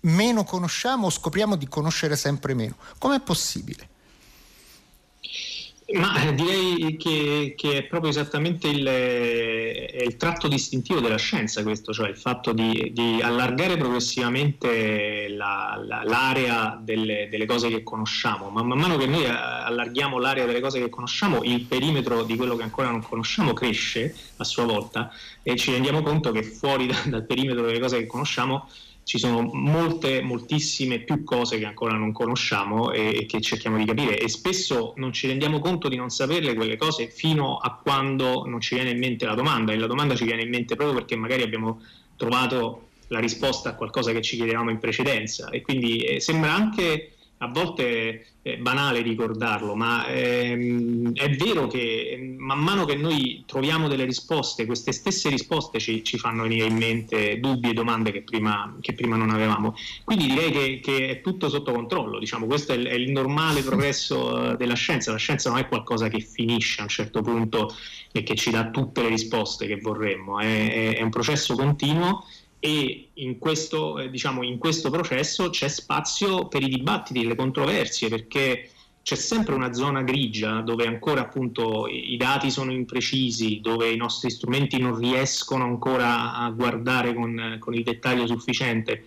meno 0.00 0.44
conosciamo 0.44 1.06
o 1.06 1.10
scopriamo 1.10 1.56
di 1.56 1.68
conoscere 1.68 2.16
sempre 2.16 2.52
meno. 2.52 2.76
Com'è 2.98 3.20
possibile? 3.20 3.88
Ma 5.94 6.22
eh, 6.22 6.34
direi 6.34 6.96
che, 6.96 7.54
che, 7.56 7.78
è 7.78 7.82
proprio 7.84 8.10
esattamente 8.10 8.68
il, 8.68 8.86
il, 8.86 10.16
tratto 10.16 10.48
distintivo 10.48 11.00
della 11.00 11.16
scienza 11.16 11.62
questo, 11.62 11.92
cioè 11.92 12.08
il 12.08 12.16
fatto 12.16 12.52
di, 12.52 12.92
di 12.92 13.20
allargare 13.20 13.76
progressivamente 13.76 15.28
la, 15.28 15.80
la, 15.84 16.02
l'area 16.04 16.78
delle, 16.80 17.28
delle, 17.28 17.46
cose 17.46 17.68
che 17.68 17.82
conosciamo, 17.82 18.48
ma 18.48 18.62
man 18.62 18.78
mano 18.78 18.96
che 18.96 19.06
noi 19.06 19.26
allarghiamo 19.26 20.18
l'area 20.18 20.46
delle 20.46 20.60
cose 20.60 20.80
che 20.80 20.88
conosciamo, 20.88 21.42
il 21.42 21.62
perimetro 21.62 22.22
di 22.22 22.36
quello 22.36 22.56
che 22.56 22.62
ancora 22.62 22.90
non 22.90 23.02
conosciamo 23.02 23.52
cresce 23.52 24.14
a 24.36 24.44
sua 24.44 24.64
volta 24.64 25.12
e 25.42 25.56
ci 25.56 25.72
rendiamo 25.72 26.02
conto 26.02 26.30
che 26.30 26.42
fuori 26.42 26.86
da, 26.86 26.96
dal 27.06 27.26
perimetro 27.26 27.66
delle 27.66 27.80
cose 27.80 27.98
che 27.98 28.06
conosciamo 28.06 28.68
ci 29.12 29.18
sono 29.18 29.42
molte, 29.52 30.22
moltissime 30.22 31.00
più 31.00 31.22
cose 31.22 31.58
che 31.58 31.66
ancora 31.66 31.98
non 31.98 32.12
conosciamo 32.12 32.92
e, 32.92 33.14
e, 33.14 33.26
che 33.26 33.42
cerchiamo 33.42 33.76
di 33.76 33.84
capire. 33.84 34.16
E 34.16 34.26
spesso 34.30 34.94
non 34.96 35.12
ci 35.12 35.26
rendiamo 35.26 35.58
conto 35.58 35.90
di 35.90 35.96
non 35.96 36.08
saperle 36.08 36.54
quelle 36.54 36.78
cose 36.78 37.10
fino 37.10 37.58
a 37.58 37.74
quando 37.74 38.46
non 38.46 38.58
ci 38.62 38.74
viene 38.74 38.88
in 38.88 38.98
mente 38.98 39.26
la 39.26 39.34
domanda. 39.34 39.74
E 39.74 39.76
la 39.76 39.86
domanda 39.86 40.14
ci 40.14 40.24
viene 40.24 40.40
in 40.40 40.48
mente 40.48 40.76
proprio 40.76 40.96
perché 40.96 41.14
magari 41.14 41.42
abbiamo 41.42 41.82
trovato 42.16 42.88
la 43.08 43.18
risposta 43.18 43.68
a 43.68 43.74
qualcosa 43.74 44.12
che 44.12 44.22
ci 44.22 44.36
chiedevamo 44.36 44.70
in 44.70 44.78
precedenza. 44.78 45.50
E 45.50 45.60
quindi 45.60 45.98
eh, 45.98 46.18
sembra 46.18 46.54
anche 46.54 47.12
a 47.42 47.48
volte 47.48 48.26
è 48.40 48.56
banale 48.56 49.02
ricordarlo, 49.02 49.74
ma 49.74 50.06
ehm, 50.06 51.12
è 51.14 51.28
vero 51.30 51.66
che 51.66 52.10
ehm, 52.10 52.36
man 52.38 52.58
mano 52.58 52.84
che 52.84 52.94
noi 52.94 53.42
troviamo 53.46 53.88
delle 53.88 54.04
risposte, 54.04 54.64
queste 54.64 54.92
stesse 54.92 55.28
risposte 55.28 55.78
ci, 55.80 56.02
ci 56.04 56.18
fanno 56.18 56.42
venire 56.42 56.66
in 56.66 56.76
mente 56.76 57.40
dubbi 57.40 57.70
e 57.70 57.72
domande 57.72 58.12
che 58.12 58.22
prima, 58.22 58.76
che 58.80 58.94
prima 58.94 59.16
non 59.16 59.30
avevamo. 59.30 59.74
Quindi 60.04 60.26
direi 60.26 60.50
che, 60.52 60.80
che, 60.80 61.08
è 61.08 61.20
tutto 61.20 61.48
sotto 61.48 61.72
controllo, 61.72 62.18
diciamo, 62.18 62.46
questo 62.46 62.72
è 62.72 62.76
il, 62.76 62.86
è 62.86 62.94
il 62.94 63.10
normale 63.10 63.62
progresso 63.62 64.52
eh, 64.52 64.56
della 64.56 64.74
scienza, 64.74 65.10
la 65.10 65.18
scienza 65.18 65.50
non 65.50 65.58
è 65.58 65.66
qualcosa 65.66 66.08
che 66.08 66.20
finisce 66.20 66.80
a 66.80 66.84
un 66.84 66.90
certo 66.90 67.22
punto 67.22 67.74
e 68.12 68.22
che 68.22 68.34
ci 68.36 68.50
dà 68.50 68.70
tutte 68.70 69.02
le 69.02 69.08
risposte 69.08 69.66
che 69.66 69.76
vorremmo, 69.76 70.38
è, 70.38 70.96
è 70.96 71.02
un 71.02 71.10
processo 71.10 71.54
continuo 71.54 72.24
e 72.64 73.08
in 73.14 73.38
questo, 73.38 73.98
eh, 73.98 74.08
diciamo, 74.08 74.44
in 74.44 74.58
questo 74.58 74.88
processo 74.88 75.50
c'è 75.50 75.66
spazio 75.66 76.46
per 76.46 76.62
i 76.62 76.68
dibattiti, 76.68 77.26
le 77.26 77.34
controversie, 77.34 78.08
perché 78.08 78.70
c'è 79.02 79.16
sempre 79.16 79.56
una 79.56 79.72
zona 79.72 80.02
grigia 80.02 80.60
dove 80.60 80.86
ancora 80.86 81.22
appunto 81.22 81.88
i 81.88 82.16
dati 82.16 82.52
sono 82.52 82.70
imprecisi, 82.70 83.58
dove 83.60 83.90
i 83.90 83.96
nostri 83.96 84.30
strumenti 84.30 84.78
non 84.78 84.96
riescono 84.96 85.64
ancora 85.64 86.34
a 86.34 86.48
guardare 86.50 87.14
con, 87.14 87.56
con 87.58 87.74
il 87.74 87.82
dettaglio 87.82 88.28
sufficiente. 88.28 89.06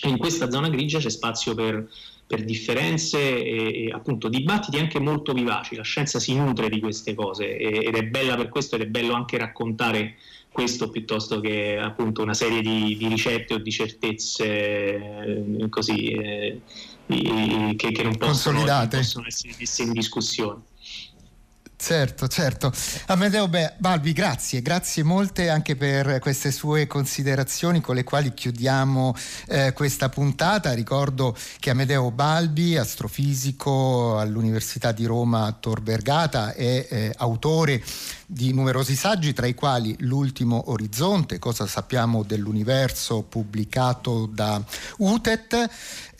E 0.00 0.08
in 0.08 0.16
questa 0.16 0.48
zona 0.48 0.68
grigia 0.68 1.00
c'è 1.00 1.10
spazio 1.10 1.56
per, 1.56 1.90
per 2.24 2.44
differenze 2.44 3.18
e, 3.18 3.86
e, 3.86 3.90
appunto 3.90 4.28
dibattiti 4.28 4.78
anche 4.78 5.00
molto 5.00 5.32
vivaci. 5.32 5.74
La 5.74 5.82
scienza 5.82 6.20
si 6.20 6.32
nutre 6.36 6.68
di 6.68 6.78
queste 6.78 7.14
cose 7.14 7.56
ed 7.56 7.96
è 7.96 8.04
bella 8.04 8.36
per 8.36 8.50
questo 8.50 8.76
ed 8.76 8.82
è 8.82 8.86
bello 8.86 9.14
anche 9.14 9.36
raccontare 9.36 10.14
questo 10.54 10.88
piuttosto 10.88 11.40
che 11.40 11.76
appunto 11.76 12.22
una 12.22 12.32
serie 12.32 12.62
di, 12.62 12.96
di 12.96 13.08
ricette 13.08 13.54
o 13.54 13.58
di 13.58 13.72
certezze 13.72 14.44
eh, 14.46 15.66
così 15.68 16.12
eh, 16.12 16.60
che, 17.06 17.90
che, 17.90 18.02
non 18.04 18.16
possono, 18.16 18.64
non 18.64 18.88
possono 18.88 19.26
essere 19.26 19.52
messe 19.58 19.82
in 19.82 19.90
discussione. 19.90 20.62
Certo, 21.76 22.28
certo. 22.28 22.72
Amedeo 23.06 23.48
Balbi, 23.48 24.12
grazie, 24.12 24.62
grazie 24.62 25.02
molte 25.02 25.50
anche 25.50 25.76
per 25.76 26.18
queste 26.18 26.50
sue 26.50 26.86
considerazioni 26.86 27.80
con 27.80 27.94
le 27.94 28.04
quali 28.04 28.32
chiudiamo 28.32 29.14
eh, 29.48 29.72
questa 29.74 30.08
puntata. 30.08 30.72
Ricordo 30.72 31.36
che 31.58 31.70
Amedeo 31.70 32.10
Balbi, 32.10 32.76
astrofisico 32.76 34.18
all'Università 34.18 34.92
di 34.92 35.04
Roma 35.04 35.54
Tor 35.60 35.82
Vergata, 35.82 36.54
è 36.54 36.86
eh, 36.88 37.12
autore 37.16 37.82
di 38.26 38.52
numerosi 38.54 38.94
saggi, 38.96 39.32
tra 39.32 39.46
i 39.46 39.54
quali 39.54 39.94
L'ultimo 40.00 40.70
orizzonte, 40.70 41.38
cosa 41.38 41.66
sappiamo 41.66 42.22
dell'universo, 42.22 43.22
pubblicato 43.22 44.26
da 44.26 44.62
UTET. 44.98 45.70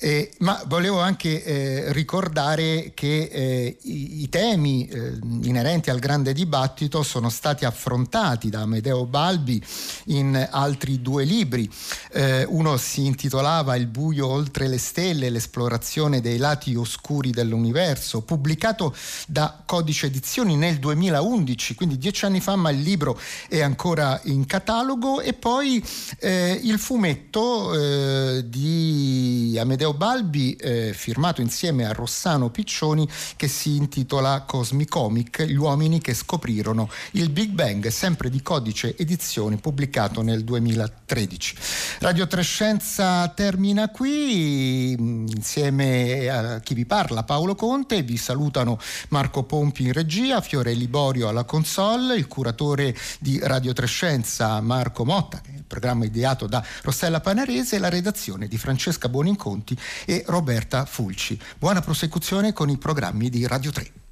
Eh, 0.05 0.33
ma 0.41 0.63
volevo 0.67 1.01
anche 1.01 1.43
eh, 1.43 1.91
ricordare 1.95 2.93
che 2.93 3.23
eh, 3.23 3.79
i, 3.85 4.21
i, 4.21 4.29
temi 4.29 4.87
eh, 4.87 5.15
inerenti 5.45 5.89
al 5.89 5.99
grande 5.99 6.35
dibattito 6.35 7.03
sono 7.03 7.31
stati 7.31 7.65
affrontati 7.65 8.51
da 8.51 8.61
Amedeo 8.61 9.07
Balbi 9.07 9.65
in 10.09 10.47
altri 10.51 11.01
due 11.01 11.25
libri. 11.25 11.71
Eh, 12.13 12.45
uno 12.45 12.77
si 12.77 13.07
intitolava 13.07 13.77
Il 13.77 13.87
buio 13.87 14.27
oltre 14.27 14.69
le 14.69 14.77
stelle, 14.77 15.31
l'esplorazione 15.31 16.21
dei 16.21 16.37
lati 16.37 16.75
oscuri 16.75 17.31
dell'universo, 17.31 18.21
pubblicato 18.21 18.95
da 19.27 19.63
Codice 19.65 20.09
Edizioni 20.09 20.55
nel 20.57 20.81
2011, 20.81 21.75
quindi 21.77 21.97
dieci 21.97 22.27
anni 22.27 22.43
fa, 22.43 22.57
ma 22.57 22.69
il 22.69 22.83
libro 22.83 23.19
è 23.49 23.63
ancora 23.63 24.21
in 24.25 24.45
catalogo. 24.45 25.23
E 25.23 25.33
poi 25.33 25.83
eh, 26.19 26.61
il 26.63 26.79
fumetto 26.79 28.43
di 28.45 29.57
Amedeo 29.59 29.93
Balbi, 29.95 30.55
eh, 30.55 30.93
firmato 30.93 31.41
insieme 31.41 31.87
a 31.87 31.93
Rossano 31.93 32.51
Piccioni, 32.51 33.09
che 33.37 33.49
si 33.49 33.77
intitola 33.77 34.43
Cosmicomic, 34.43 35.43
gli 35.43 35.57
uomini 35.57 36.01
che 36.01 36.15
scoprirono 36.15 36.89
il 37.13 37.31
Big 37.31 37.51
Bang, 37.51 37.87
sempre 37.89 38.31
di 38.31 38.43
codice 38.43 38.97
edizioni, 38.97 39.57
pubblicato 39.57 40.23
nel 40.23 40.45
2013. 40.45 41.57
Radio 42.01 42.27
Trescenza 42.27 43.29
termina 43.29 43.89
qui, 43.89 44.93
insieme 44.93 46.29
a 46.29 46.61
chi 46.61 46.75
vi 46.75 46.87
parla, 46.87 47.23
Paolo 47.23 47.55
Conte, 47.55 48.03
vi 48.03 48.17
salutano 48.17 48.79
Marco 49.09 49.43
Pompi 49.43 49.85
in 49.85 49.93
regia, 49.93 50.41
Fiore 50.41 50.75
Liborio 50.75 51.29
alla 51.29 51.45
console, 51.45 52.17
il 52.17 52.29
curatore 52.29 52.97
di 53.21 53.39
Radio 53.43 53.73
Trescenza 53.73 54.61
Marco 54.61 55.05
Motta, 55.05 55.41
il 55.55 55.65
programma 55.67 56.05
ideato 56.05 56.47
da 56.47 56.65
Rossella 56.83 57.21
Panarese, 57.21 57.77
e 57.77 57.79
la 57.79 57.89
redazione 57.89 58.49
di 58.49 58.59
Francesca 58.59 59.09
Buoninconti 59.09 59.77
e 60.05 60.25
Roberta 60.27 60.85
Fulci. 60.85 61.39
Buona 61.59 61.81
prosecuzione 61.81 62.53
con 62.53 62.69
i 62.69 62.79
programmi 62.79 63.31
di 63.31 63.47
Radio 63.47 63.71
3. 63.71 64.04